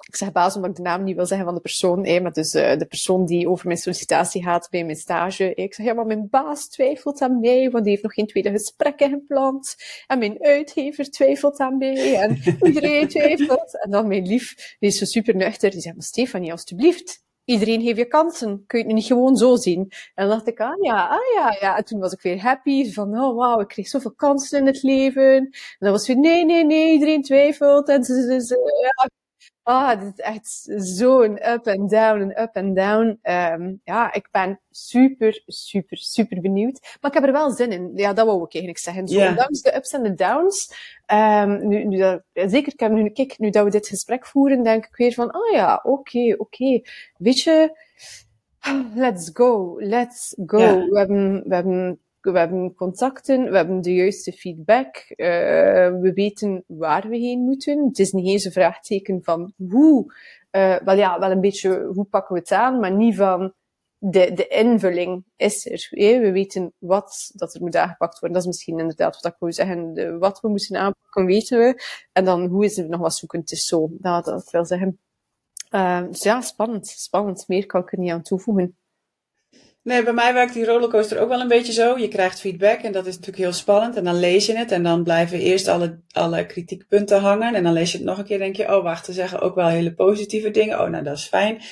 [0.06, 2.32] ik zeg baas omdat ik de naam niet wil zeggen van de persoon, hè, maar
[2.32, 5.54] dus uh, de persoon die over mijn sollicitatie gaat bij mijn stage.
[5.54, 8.50] Ik zeg, ja, maar mijn baas twijfelt aan mij, want die heeft nog geen tweede
[8.50, 9.76] gesprekken gepland.
[10.06, 13.82] En mijn uitgever twijfelt aan mij, en iedereen twijfelt.
[13.82, 17.80] En dan mijn lief, die is zo super nuchter, die zegt, maar Stefanie, alstublieft, iedereen
[17.80, 18.64] heeft je kansen.
[18.66, 19.80] Kun je het niet gewoon zo zien?
[20.14, 21.76] En dan dacht ik, ah ja, ah ja, ja.
[21.76, 22.92] En toen was ik weer happy.
[22.92, 25.36] Van, oh wauw, ik kreeg zoveel kansen in het leven.
[25.36, 27.88] En dan was weer, nee, nee, nee, iedereen twijfelt.
[27.88, 29.08] En ze, ze, ze ja,
[29.70, 33.18] Ah, dit is echt zo'n up and down en up and down.
[33.22, 36.80] Um, ja, ik ben super, super, super benieuwd.
[37.00, 37.90] Maar ik heb er wel zin in.
[37.94, 39.08] Ja, dat wou ik eigenlijk zeggen.
[39.08, 39.28] Zo.
[39.28, 40.74] Ondanks de ups en de downs.
[41.06, 44.62] Um, nu, nu dat, zeker, ik heb nu, kijk, nu dat we dit gesprek voeren,
[44.62, 46.42] denk ik weer van, oh ja, oké, okay, oké.
[46.42, 46.84] Okay.
[47.16, 47.76] Weet je,
[48.94, 50.58] let's go, let's go.
[50.58, 55.26] We hebben, we hebben we hebben contacten, we hebben de juiste feedback, uh,
[56.00, 57.86] we weten waar we heen moeten.
[57.86, 60.14] Het is niet eens een vraagteken van hoe,
[60.52, 63.54] uh, wel ja, wel een beetje hoe pakken we het aan, maar niet van
[64.02, 65.88] de, de invulling is er.
[65.90, 66.20] Eh?
[66.20, 68.32] We weten wat dat er moet aangepakt worden.
[68.32, 69.94] Dat is misschien inderdaad wat ik wil zeggen.
[69.94, 71.82] De, wat we moeten aanpakken, weten we.
[72.12, 73.40] En dan hoe is het nog wat zoeken.
[73.40, 74.98] Het is zo, dat, dat wil zeggen.
[75.70, 77.48] Uh, dus ja, spannend, spannend.
[77.48, 78.76] Meer kan ik er niet aan toevoegen.
[79.82, 81.98] Nee, bij mij werkt die rollercoaster ook wel een beetje zo.
[81.98, 83.96] Je krijgt feedback en dat is natuurlijk heel spannend.
[83.96, 87.54] En dan lees je het en dan blijven eerst alle, alle kritiekpunten hangen.
[87.54, 89.40] En dan lees je het nog een keer en denk je, oh wacht, ze zeggen
[89.40, 90.80] ook wel hele positieve dingen.
[90.80, 91.62] Oh, nou dat is fijn.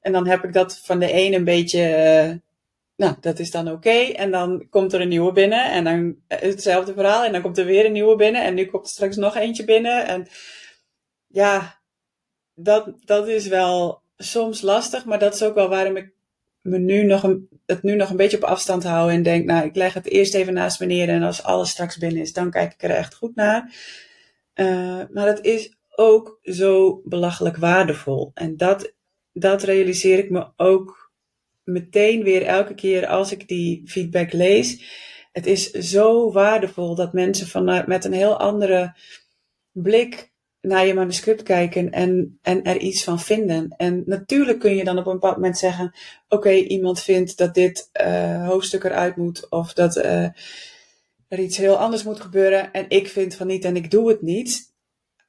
[0.00, 1.80] En dan heb ik dat van de een een beetje,
[2.28, 2.36] uh,
[2.96, 3.98] nou, dat is dan oké.
[3.98, 5.70] En dan komt er een nieuwe binnen.
[5.70, 7.24] En dan hetzelfde verhaal.
[7.24, 8.44] En dan komt er weer een nieuwe binnen.
[8.44, 10.06] En nu komt er straks nog eentje binnen.
[10.06, 10.28] En
[11.26, 11.80] ja,
[12.54, 15.04] dat, dat is wel soms lastig.
[15.04, 16.18] Maar dat is ook wel waarom ik
[16.62, 19.12] me nu nog een, het nu nog een beetje op afstand hou.
[19.12, 21.08] En denk, nou, ik leg het eerst even naast me neer.
[21.08, 23.74] En als alles straks binnen is, dan kijk ik er echt goed naar.
[24.54, 28.30] Uh, maar het is ook zo belachelijk waardevol.
[28.34, 28.94] En dat,
[29.32, 31.12] dat realiseer ik me ook
[31.64, 34.98] meteen weer elke keer als ik die feedback lees.
[35.32, 38.96] Het is zo waardevol dat mensen vanuit met een heel andere
[39.72, 40.29] blik
[40.60, 43.74] naar je manuscript kijken en, en er iets van vinden.
[43.76, 45.94] En natuurlijk kun je dan op een bepaald moment zeggen:
[46.28, 50.28] Oké, iemand vindt dat dit uh, hoofdstuk eruit moet, of dat uh,
[51.28, 52.72] er iets heel anders moet gebeuren.
[52.72, 54.74] En ik vind van niet en ik doe het niet.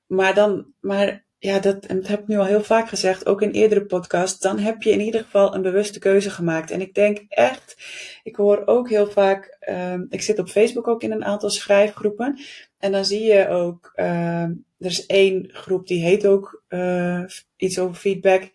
[0.08, 3.42] Maar dan, maar ja, dat, en dat heb ik nu al heel vaak gezegd, ook
[3.42, 6.72] in eerdere podcasts, dan heb je in ieder geval een bewuste keuze gemaakt.
[6.72, 7.78] En ik denk echt,
[8.24, 12.40] ik hoor ook heel vaak, uh, ik zit op Facebook ook in een aantal schrijfgroepen.
[12.80, 17.24] En dan zie je ook, uh, er is één groep die heet ook uh,
[17.58, 18.52] iets over feedback.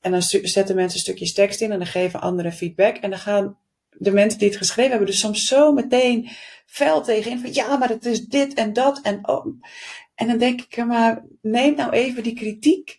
[0.00, 2.96] En dan zetten mensen stukjes tekst in en dan geven anderen feedback.
[2.96, 3.58] En dan gaan
[3.90, 6.28] de mensen die het geschreven hebben dus soms zo meteen
[6.66, 9.00] fel tegenin van ja, maar het is dit en dat.
[9.02, 9.46] En, oh.
[10.20, 12.96] En dan denk ik, maar neem nou even die kritiek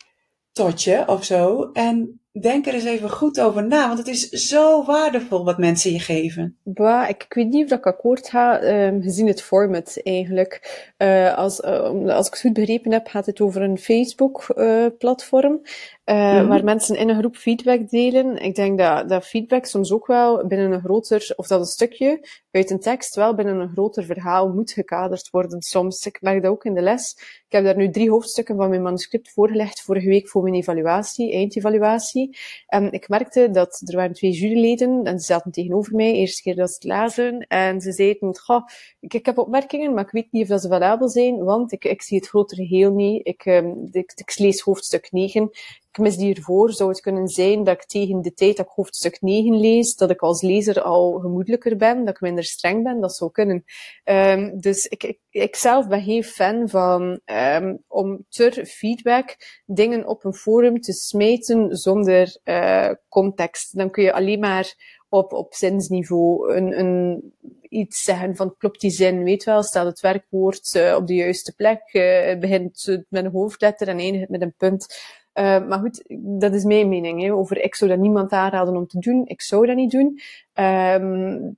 [0.52, 1.70] tot je of zo.
[1.74, 5.92] En denk er eens even goed over na, want het is zo waardevol wat mensen
[5.92, 6.58] je geven.
[6.64, 10.91] Bah, ik, weet niet of ik akkoord ga, um, gezien het format eigenlijk.
[11.02, 15.52] Uh, als, uh, als ik het goed begrepen heb, gaat het over een Facebook-platform.
[15.52, 16.48] Uh, uh, mm-hmm.
[16.48, 18.38] waar mensen in een groep feedback delen.
[18.38, 22.28] Ik denk dat, dat feedback soms ook wel binnen een groter, of dat een stukje
[22.52, 26.06] uit een tekst wel binnen een groter verhaal moet gekaderd worden soms.
[26.06, 27.16] Ik merk dat ook in de les.
[27.48, 31.34] Ik heb daar nu drie hoofdstukken van mijn manuscript voorgelegd vorige week voor mijn evaluatie,
[31.34, 32.38] eindevaluatie.
[32.68, 36.56] En ik merkte dat er waren twee juryleden en ze zaten tegenover mij, eerste keer
[36.56, 37.40] dat ze het lazen.
[37.48, 38.66] En ze zeiden, goh,
[39.00, 40.68] ik, ik heb opmerkingen, maar ik weet niet of dat ze
[41.00, 43.28] zijn, want ik, ik zie het grotere geheel niet.
[43.28, 45.50] Ik, um, ik, ik lees hoofdstuk 9
[45.92, 48.72] ik mis die hiervoor zou het kunnen zijn dat ik tegen de tijd dat ik
[48.72, 53.02] hoofdstuk 9 lees, dat ik als lezer al gemoedelijker ben, dat ik minder streng ben,
[53.02, 53.64] dat zou kunnen.
[54.04, 59.36] Um, dus ik, ik, zelf ben geen fan van um, om ter feedback
[59.66, 63.78] dingen op een forum te smeten zonder uh, context.
[63.78, 67.34] Dan kun je alleen maar op, op zinsniveau een, een,
[67.70, 71.56] iets zeggen van klopt die zin, weet wel, staat het werkwoord uh, op de juiste
[71.56, 75.02] plek, uh, begint met een hoofdletter en eindigt met een punt.
[75.34, 76.04] Uh, maar goed,
[76.40, 77.22] dat is mijn mening.
[77.22, 79.22] Hè, over ik zou dat niemand aanraden om te doen.
[79.26, 80.20] Ik zou dat niet doen.
[80.54, 81.56] Um,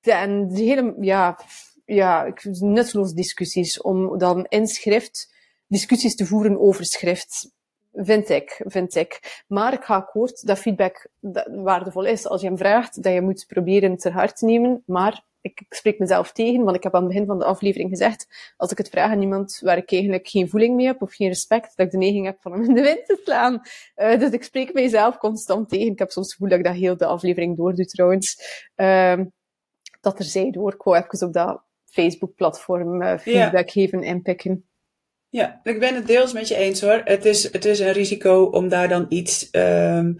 [0.00, 1.38] en de hele, ja,
[1.84, 5.36] ja, nutteloos discussies om dan in schrift
[5.68, 7.50] discussies te voeren over schrift.
[8.00, 9.42] Vind ik, vind ik.
[9.46, 11.08] Maar ik ga akkoord dat feedback
[11.46, 12.26] waardevol is.
[12.26, 14.82] Als je hem vraagt, dat je moet proberen ter harte te nemen.
[14.86, 17.90] Maar ik, ik, spreek mezelf tegen, want ik heb aan het begin van de aflevering
[17.90, 21.14] gezegd, als ik het vraag aan iemand waar ik eigenlijk geen voeling mee heb of
[21.14, 23.60] geen respect, dat ik de neiging heb van hem in de wind te slaan.
[23.96, 25.92] Uh, dus ik spreek mijzelf constant tegen.
[25.92, 28.40] Ik heb soms het gevoel dat ik dat heel de aflevering doordoe trouwens.
[28.76, 29.20] Uh,
[30.00, 30.72] dat er zij door.
[30.72, 34.67] Ik wou even op dat Facebook-platform uh, feedback geven inpikken.
[35.30, 37.00] Ja, ik ben het deels met je eens hoor.
[37.04, 40.16] Het is, het is een risico om daar dan iets, um,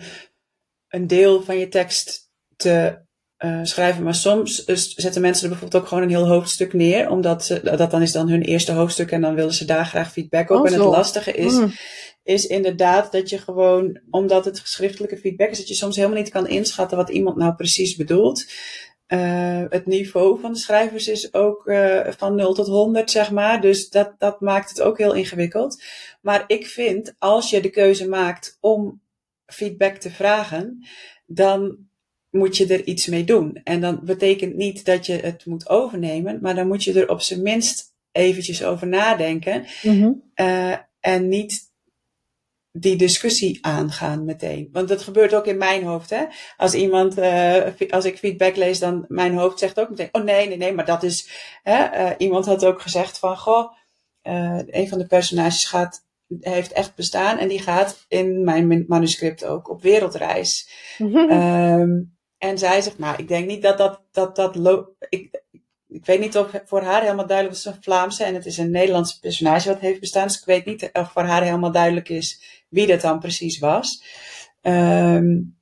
[0.88, 3.06] een deel van je tekst te
[3.44, 4.02] uh, schrijven.
[4.02, 7.10] Maar soms zetten mensen er bijvoorbeeld ook gewoon een heel hoofdstuk neer.
[7.10, 10.12] Omdat ze, dat dan is dan hun eerste hoofdstuk en dan willen ze daar graag
[10.12, 10.60] feedback op.
[10.60, 11.72] Oh, en het lastige is, mm.
[12.22, 16.30] is inderdaad dat je gewoon, omdat het schriftelijke feedback is, dat je soms helemaal niet
[16.30, 18.46] kan inschatten wat iemand nou precies bedoelt.
[19.08, 23.60] Uh, het niveau van de schrijvers is ook uh, van 0 tot 100, zeg maar.
[23.60, 25.82] Dus dat, dat maakt het ook heel ingewikkeld.
[26.20, 29.00] Maar ik vind, als je de keuze maakt om
[29.46, 30.86] feedback te vragen,
[31.26, 31.88] dan
[32.30, 33.60] moet je er iets mee doen.
[33.64, 37.20] En dan betekent niet dat je het moet overnemen, maar dan moet je er op
[37.20, 39.66] zijn minst eventjes over nadenken.
[39.82, 40.22] Mm-hmm.
[40.34, 41.67] Uh, en niet
[42.80, 44.68] die discussie aangaan meteen.
[44.72, 46.10] Want dat gebeurt ook in mijn hoofd.
[46.10, 46.24] Hè?
[46.56, 50.48] Als iemand, uh, als ik feedback lees, dan mijn hoofd zegt ook meteen: Oh nee,
[50.48, 51.28] nee, nee, maar dat is.
[51.62, 52.08] Hè?
[52.08, 53.72] Uh, iemand had ook gezegd van: Goh,
[54.66, 56.06] een van de personages gaat
[56.40, 60.68] heeft echt bestaan en die gaat in mijn manuscript ook op wereldreis.
[60.98, 64.56] Mm en zij zegt, nou, ik denk niet dat dat, dat, dat
[65.08, 65.42] ik,
[65.88, 68.70] ik weet niet of voor haar helemaal duidelijk is, een Vlaamse en het is een
[68.70, 70.26] Nederlandse personage wat heeft bestaan.
[70.26, 74.02] Dus ik weet niet of voor haar helemaal duidelijk is wie dat dan precies was.
[74.62, 75.56] Um,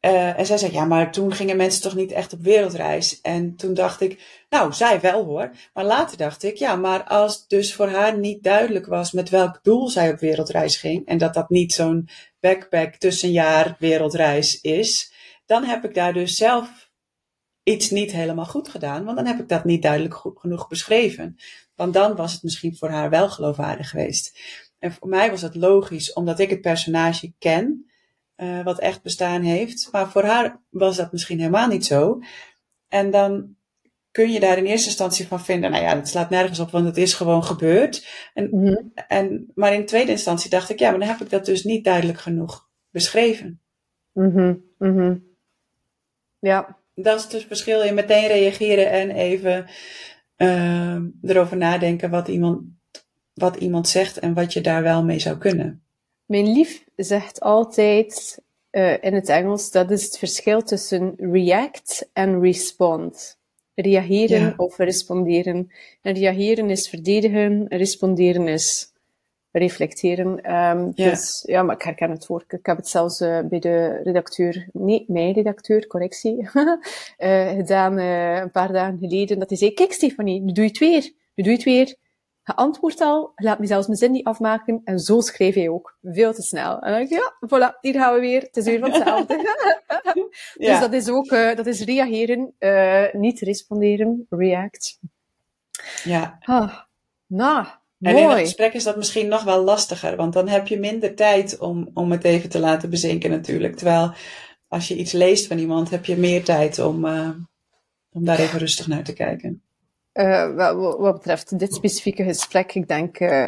[0.00, 3.20] uh, en zij zei, ja, maar toen gingen mensen toch niet echt op wereldreis.
[3.20, 5.50] En toen dacht ik, nou, zij wel hoor.
[5.74, 9.60] Maar later dacht ik, ja, maar als dus voor haar niet duidelijk was met welk
[9.62, 11.06] doel zij op wereldreis ging.
[11.06, 12.08] En dat dat niet zo'n
[12.40, 15.12] backpack tussenjaar wereldreis is
[15.52, 16.90] dan heb ik daar dus zelf
[17.62, 21.36] iets niet helemaal goed gedaan, want dan heb ik dat niet duidelijk genoeg beschreven.
[21.74, 24.38] Want dan was het misschien voor haar wel geloofwaardig geweest.
[24.82, 27.90] En voor mij was het logisch, omdat ik het personage ken,
[28.36, 29.88] uh, wat echt bestaan heeft.
[29.92, 32.20] Maar voor haar was dat misschien helemaal niet zo.
[32.88, 33.56] En dan
[34.10, 36.86] kun je daar in eerste instantie van vinden, nou ja, het slaat nergens op, want
[36.86, 38.06] het is gewoon gebeurd.
[38.34, 41.46] En, mm en, maar in tweede instantie dacht ik, ja, maar dan heb ik dat
[41.46, 43.60] dus niet duidelijk genoeg beschreven.
[44.12, 45.24] Mm -hmm.
[46.38, 46.80] Ja.
[46.94, 49.66] Dat is dus verschil in meteen reageren en even
[50.36, 52.62] uh, erover nadenken wat iemand,
[53.34, 55.82] wat iemand zegt en wat je daar wel mee zou kunnen.
[56.26, 62.40] Mijn lief zegt altijd uh, in het Engels, dat is het verschil tussen react en
[62.40, 63.40] respond.
[63.74, 64.54] Reageren ja.
[64.56, 65.72] of responderen.
[66.02, 68.92] En reageren is verdedigen, responderen is
[69.50, 70.28] reflecteren.
[70.28, 71.10] Um, ja.
[71.10, 72.52] Dus ja, maar ik herken het woord.
[72.52, 78.50] Ik heb het zelfs uh, bij de redacteur, nee, mijn redacteur, correctie, uh, gedaan een
[78.50, 79.38] paar dagen geleden.
[79.38, 81.12] Dat hij zei, kijk Stefanie, nu doe je het weer.
[81.34, 81.96] Nu doe je het weer.
[82.42, 84.80] Geantwoord al, laat me zelfs mijn zin niet afmaken.
[84.84, 85.98] En zo schreef hij ook.
[86.02, 86.80] Veel te snel.
[86.80, 88.40] En dan denk ik, ja, voilà, hier gaan we weer.
[88.40, 89.36] Het is weer van hetzelfde.
[90.58, 90.70] ja.
[90.70, 92.54] Dus dat is ook, dat is reageren,
[93.12, 94.98] niet responderen, react.
[96.04, 96.36] Ja.
[96.40, 96.78] Ah,
[97.26, 97.66] nou,
[98.02, 101.14] en in een gesprek is dat misschien nog wel lastiger, want dan heb je minder
[101.14, 103.76] tijd om, om het even te laten bezinken natuurlijk.
[103.76, 104.12] Terwijl
[104.68, 107.30] als je iets leest van iemand, heb je meer tijd om, uh,
[108.12, 109.62] om daar even rustig naar te kijken.
[110.14, 113.46] Uh, wat, wat, betreft dit specifieke gesprek, ik denk, uh,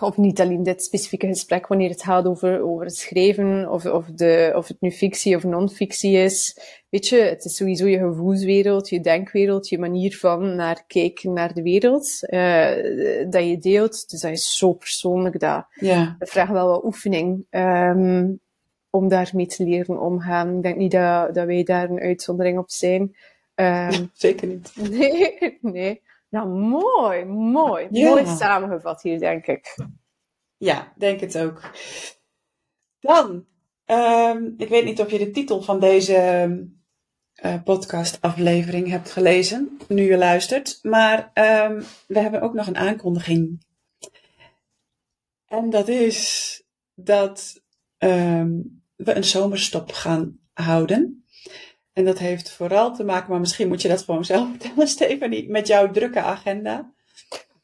[0.00, 4.06] of niet alleen dit specifieke gesprek, wanneer het gaat over, over het schrijven, of, of,
[4.06, 6.58] de, of het nu fictie of non-fictie is.
[6.88, 11.54] Weet je, het is sowieso je gevoelswereld, je denkwereld, je manier van naar kijken naar
[11.54, 14.10] de wereld, uh, dat je deelt.
[14.10, 16.16] Dus dat is zo persoonlijk, dat, ja.
[16.18, 17.46] dat vraagt wel wat oefening.
[17.50, 18.42] Um,
[18.94, 20.56] om daarmee te leren omgaan.
[20.56, 23.16] Ik denk niet dat, dat wij daar een uitzondering op zijn.
[23.54, 24.72] Um, zeker niet.
[24.90, 26.02] Nee, nee.
[26.28, 27.88] Nou, mooi, mooi.
[27.90, 28.08] Ja.
[28.08, 29.76] Mooi samengevat hier, denk ik.
[30.56, 31.70] Ja, denk het ook.
[33.00, 33.46] Dan,
[33.86, 36.68] um, ik weet niet of je de titel van deze
[37.44, 40.78] uh, podcast-aflevering hebt gelezen, nu je luistert.
[40.82, 43.66] Maar um, we hebben ook nog een aankondiging.
[45.46, 46.62] En dat is
[46.94, 47.62] dat
[47.98, 51.23] um, we een zomerstop gaan houden.
[51.94, 55.50] En dat heeft vooral te maken, maar misschien moet je dat gewoon zelf vertellen, Stefanie,
[55.50, 56.92] met jouw drukke agenda.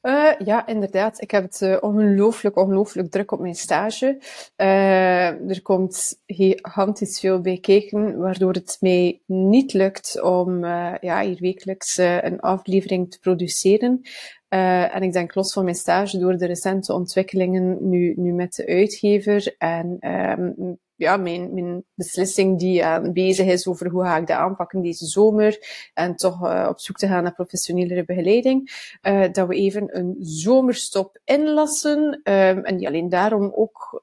[0.02, 1.20] Uh, ja, inderdaad.
[1.20, 4.18] Ik heb het uh, ongelooflijk, ongelooflijk druk op mijn stage.
[4.56, 10.64] Uh, er komt gigantisch veel bij kijken, waardoor het mij niet lukt om
[11.00, 14.00] ja, hier wekelijks een aflevering te produceren.
[14.48, 18.66] en ik denk los van mijn stage, door de recente ontwikkelingen nu, nu met de
[18.66, 19.98] uitgever en
[20.38, 24.82] um, ja, mijn, mijn beslissing die uh, bezig is over hoe ga ik dat aanpakken
[24.82, 25.58] deze zomer
[25.94, 28.70] en toch uh, op zoek te gaan naar professionele begeleiding,
[29.02, 31.98] uh, dat we even een zomerstop inlassen.
[31.98, 34.00] Um, en niet alleen daarom ook,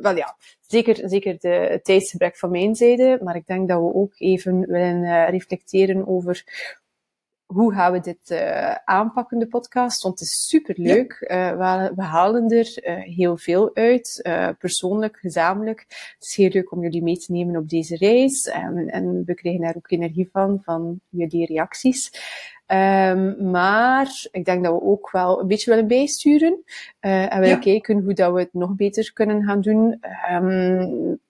[0.00, 3.94] wel ja, zeker, zeker de, het tijdsgebrek van mijn zijde, maar ik denk dat we
[3.94, 6.44] ook even willen reflecteren over
[7.52, 10.02] hoe gaan we dit uh, aanpakken, de podcast?
[10.02, 11.26] Want het is super leuk.
[11.28, 11.52] Ja.
[11.52, 14.20] Uh, we, we, halen er uh, heel veel uit,
[14.58, 15.80] persoonlijk, gezamenlijk.
[15.88, 18.48] Het is heel leuk om jullie mee te nemen op deze reis.
[18.48, 22.10] En, en we krijgen daar ook energie van, van jullie reacties.
[22.66, 26.62] Um, maar ik denk dat we ook wel een beetje willen bijsturen.
[27.00, 27.56] en willen ja.
[27.56, 30.00] kijken hoe dat we het nog beter kunnen gaan doen.
[30.32, 31.20] Um,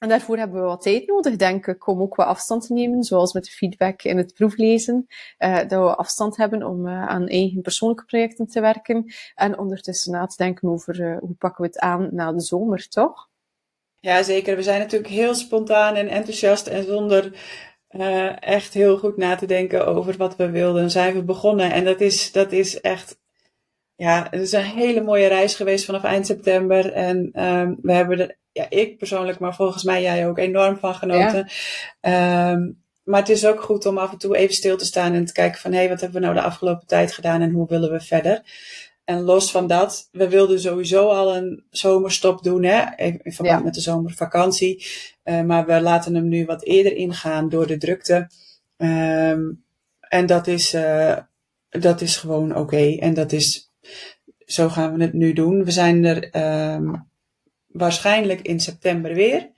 [0.00, 3.02] en daarvoor hebben we wat tijd nodig, denk ik, om ook wat afstand te nemen,
[3.02, 5.06] zoals met de feedback in het proeflezen,
[5.38, 10.12] uh, dat we afstand hebben om uh, aan eigen persoonlijke projecten te werken en ondertussen
[10.12, 13.28] na te denken over uh, hoe pakken we het aan na de zomer, toch?
[13.98, 14.56] Ja, zeker.
[14.56, 17.32] We zijn natuurlijk heel spontaan en enthousiast en zonder
[18.40, 21.72] echt heel goed na te denken over wat we wilden, zijn we begonnen.
[21.72, 23.18] En dat is, dat is echt
[24.00, 26.92] ja, het is een hele mooie reis geweest vanaf eind september.
[26.92, 31.48] En um, we hebben ja, ik persoonlijk, maar volgens mij jij ook enorm van genoten.
[32.00, 32.52] Ja.
[32.52, 35.24] Um, maar het is ook goed om af en toe even stil te staan en
[35.24, 37.68] te kijken van hé, hey, wat hebben we nou de afgelopen tijd gedaan en hoe
[37.68, 38.42] willen we verder?
[39.04, 43.64] En los van dat, we wilden sowieso al een zomerstop doen, hè, in verband ja.
[43.64, 44.86] met de zomervakantie.
[45.24, 48.30] Uh, maar we laten hem nu wat eerder ingaan door de drukte.
[48.76, 49.64] Um,
[50.00, 51.16] en dat is, uh,
[51.68, 52.60] dat is gewoon oké.
[52.60, 52.98] Okay.
[52.98, 53.70] En dat is,
[54.44, 55.64] zo gaan we het nu doen.
[55.64, 56.36] We zijn er
[56.74, 57.09] um,
[57.72, 59.50] waarschijnlijk in september weer.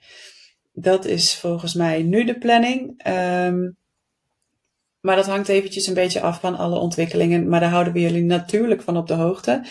[0.73, 3.07] Dat is volgens mij nu de planning.
[3.07, 3.77] Um,
[4.99, 7.49] maar dat hangt eventjes een beetje af van alle ontwikkelingen.
[7.49, 9.65] Maar daar houden we jullie natuurlijk van op de hoogte.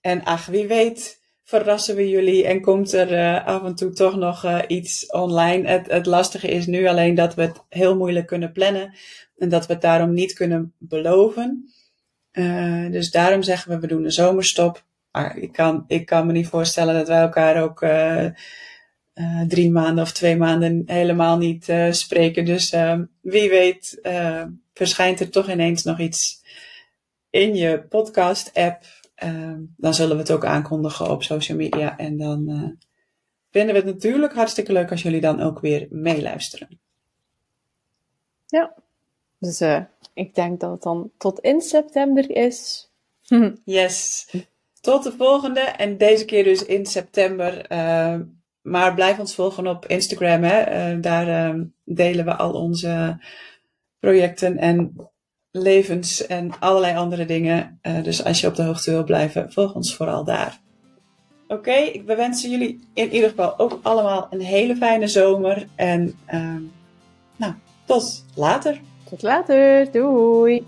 [0.00, 4.16] En ach, wie weet verrassen we jullie en komt er uh, af en toe toch
[4.16, 5.68] nog uh, iets online.
[5.68, 8.94] Het, het lastige is nu alleen dat we het heel moeilijk kunnen plannen
[9.38, 11.72] en dat we het daarom niet kunnen beloven.
[12.32, 14.84] Uh, dus daarom zeggen we, we doen een zomerstop.
[15.12, 17.84] Maar ik kan, ik kan me niet voorstellen dat wij elkaar ook
[19.48, 22.44] drie maanden of twee maanden helemaal niet spreken.
[22.44, 22.70] Dus
[23.20, 24.00] wie weet
[24.74, 26.42] verschijnt er toch ineens nog iets
[27.30, 28.84] in je podcast-app
[29.76, 31.98] dan zullen we het ook aankondigen op social media.
[31.98, 32.46] En dan
[33.50, 36.80] vinden we het natuurlijk hartstikke leuk als jullie dan ook weer meeluisteren.
[38.46, 38.74] Ja,
[39.38, 39.60] dus
[40.14, 42.88] ik denk dat het dan tot in september is.
[43.64, 44.30] yes.
[44.80, 47.72] Tot de volgende en deze keer dus in september.
[47.72, 48.20] Uh,
[48.60, 50.42] maar blijf ons volgen op Instagram.
[50.42, 51.00] Hè?
[51.00, 53.18] daar ehm, delen we al onze
[53.98, 54.96] projecten en
[55.50, 57.78] levens en allerlei andere dingen.
[57.82, 60.60] Uh, dus als je op de hoogte wil blijven, volg ons vooral daar.
[61.48, 65.66] Oké, okay, we wensen jullie in ieder geval ook allemaal een hele fijne zomer.
[65.74, 66.56] En uh,
[67.36, 67.52] nou,
[67.84, 68.80] tot later.
[69.08, 70.66] Tot later, doei.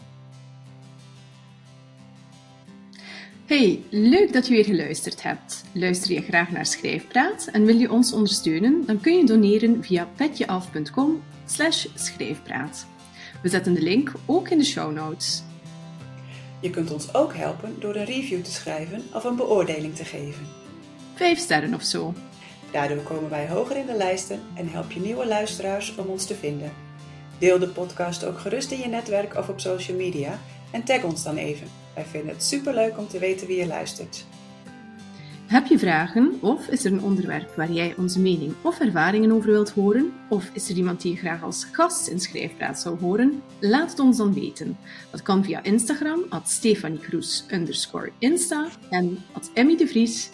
[3.53, 5.65] Hey, leuk dat je weer geluisterd hebt.
[5.73, 8.87] Luister je graag naar Schrijfpraat en wil je ons ondersteunen?
[8.87, 11.23] Dan kun je doneren via petjeaf.com
[11.95, 12.87] schrijfpraat.
[13.43, 15.43] We zetten de link ook in de show notes.
[16.61, 20.47] Je kunt ons ook helpen door een review te schrijven of een beoordeling te geven.
[21.15, 22.15] Vijf sterren of zo.
[22.71, 26.35] Daardoor komen wij hoger in de lijsten en help je nieuwe luisteraars om ons te
[26.35, 26.73] vinden.
[27.39, 30.39] Deel de podcast ook gerust in je netwerk of op social media
[30.71, 31.82] en tag ons dan even.
[31.95, 34.25] Wij vinden het superleuk om te weten wie je luistert.
[35.47, 39.51] Heb je vragen of is er een onderwerp waar jij onze mening of ervaringen over
[39.51, 40.13] wilt horen?
[40.29, 43.43] Of is er iemand die je graag als gast in Schrijfpraat zou horen?
[43.59, 44.77] Laat het ons dan weten.
[45.11, 47.01] Dat kan via Instagram, at Stefanie
[48.19, 50.31] Insta en at Emmy de Vries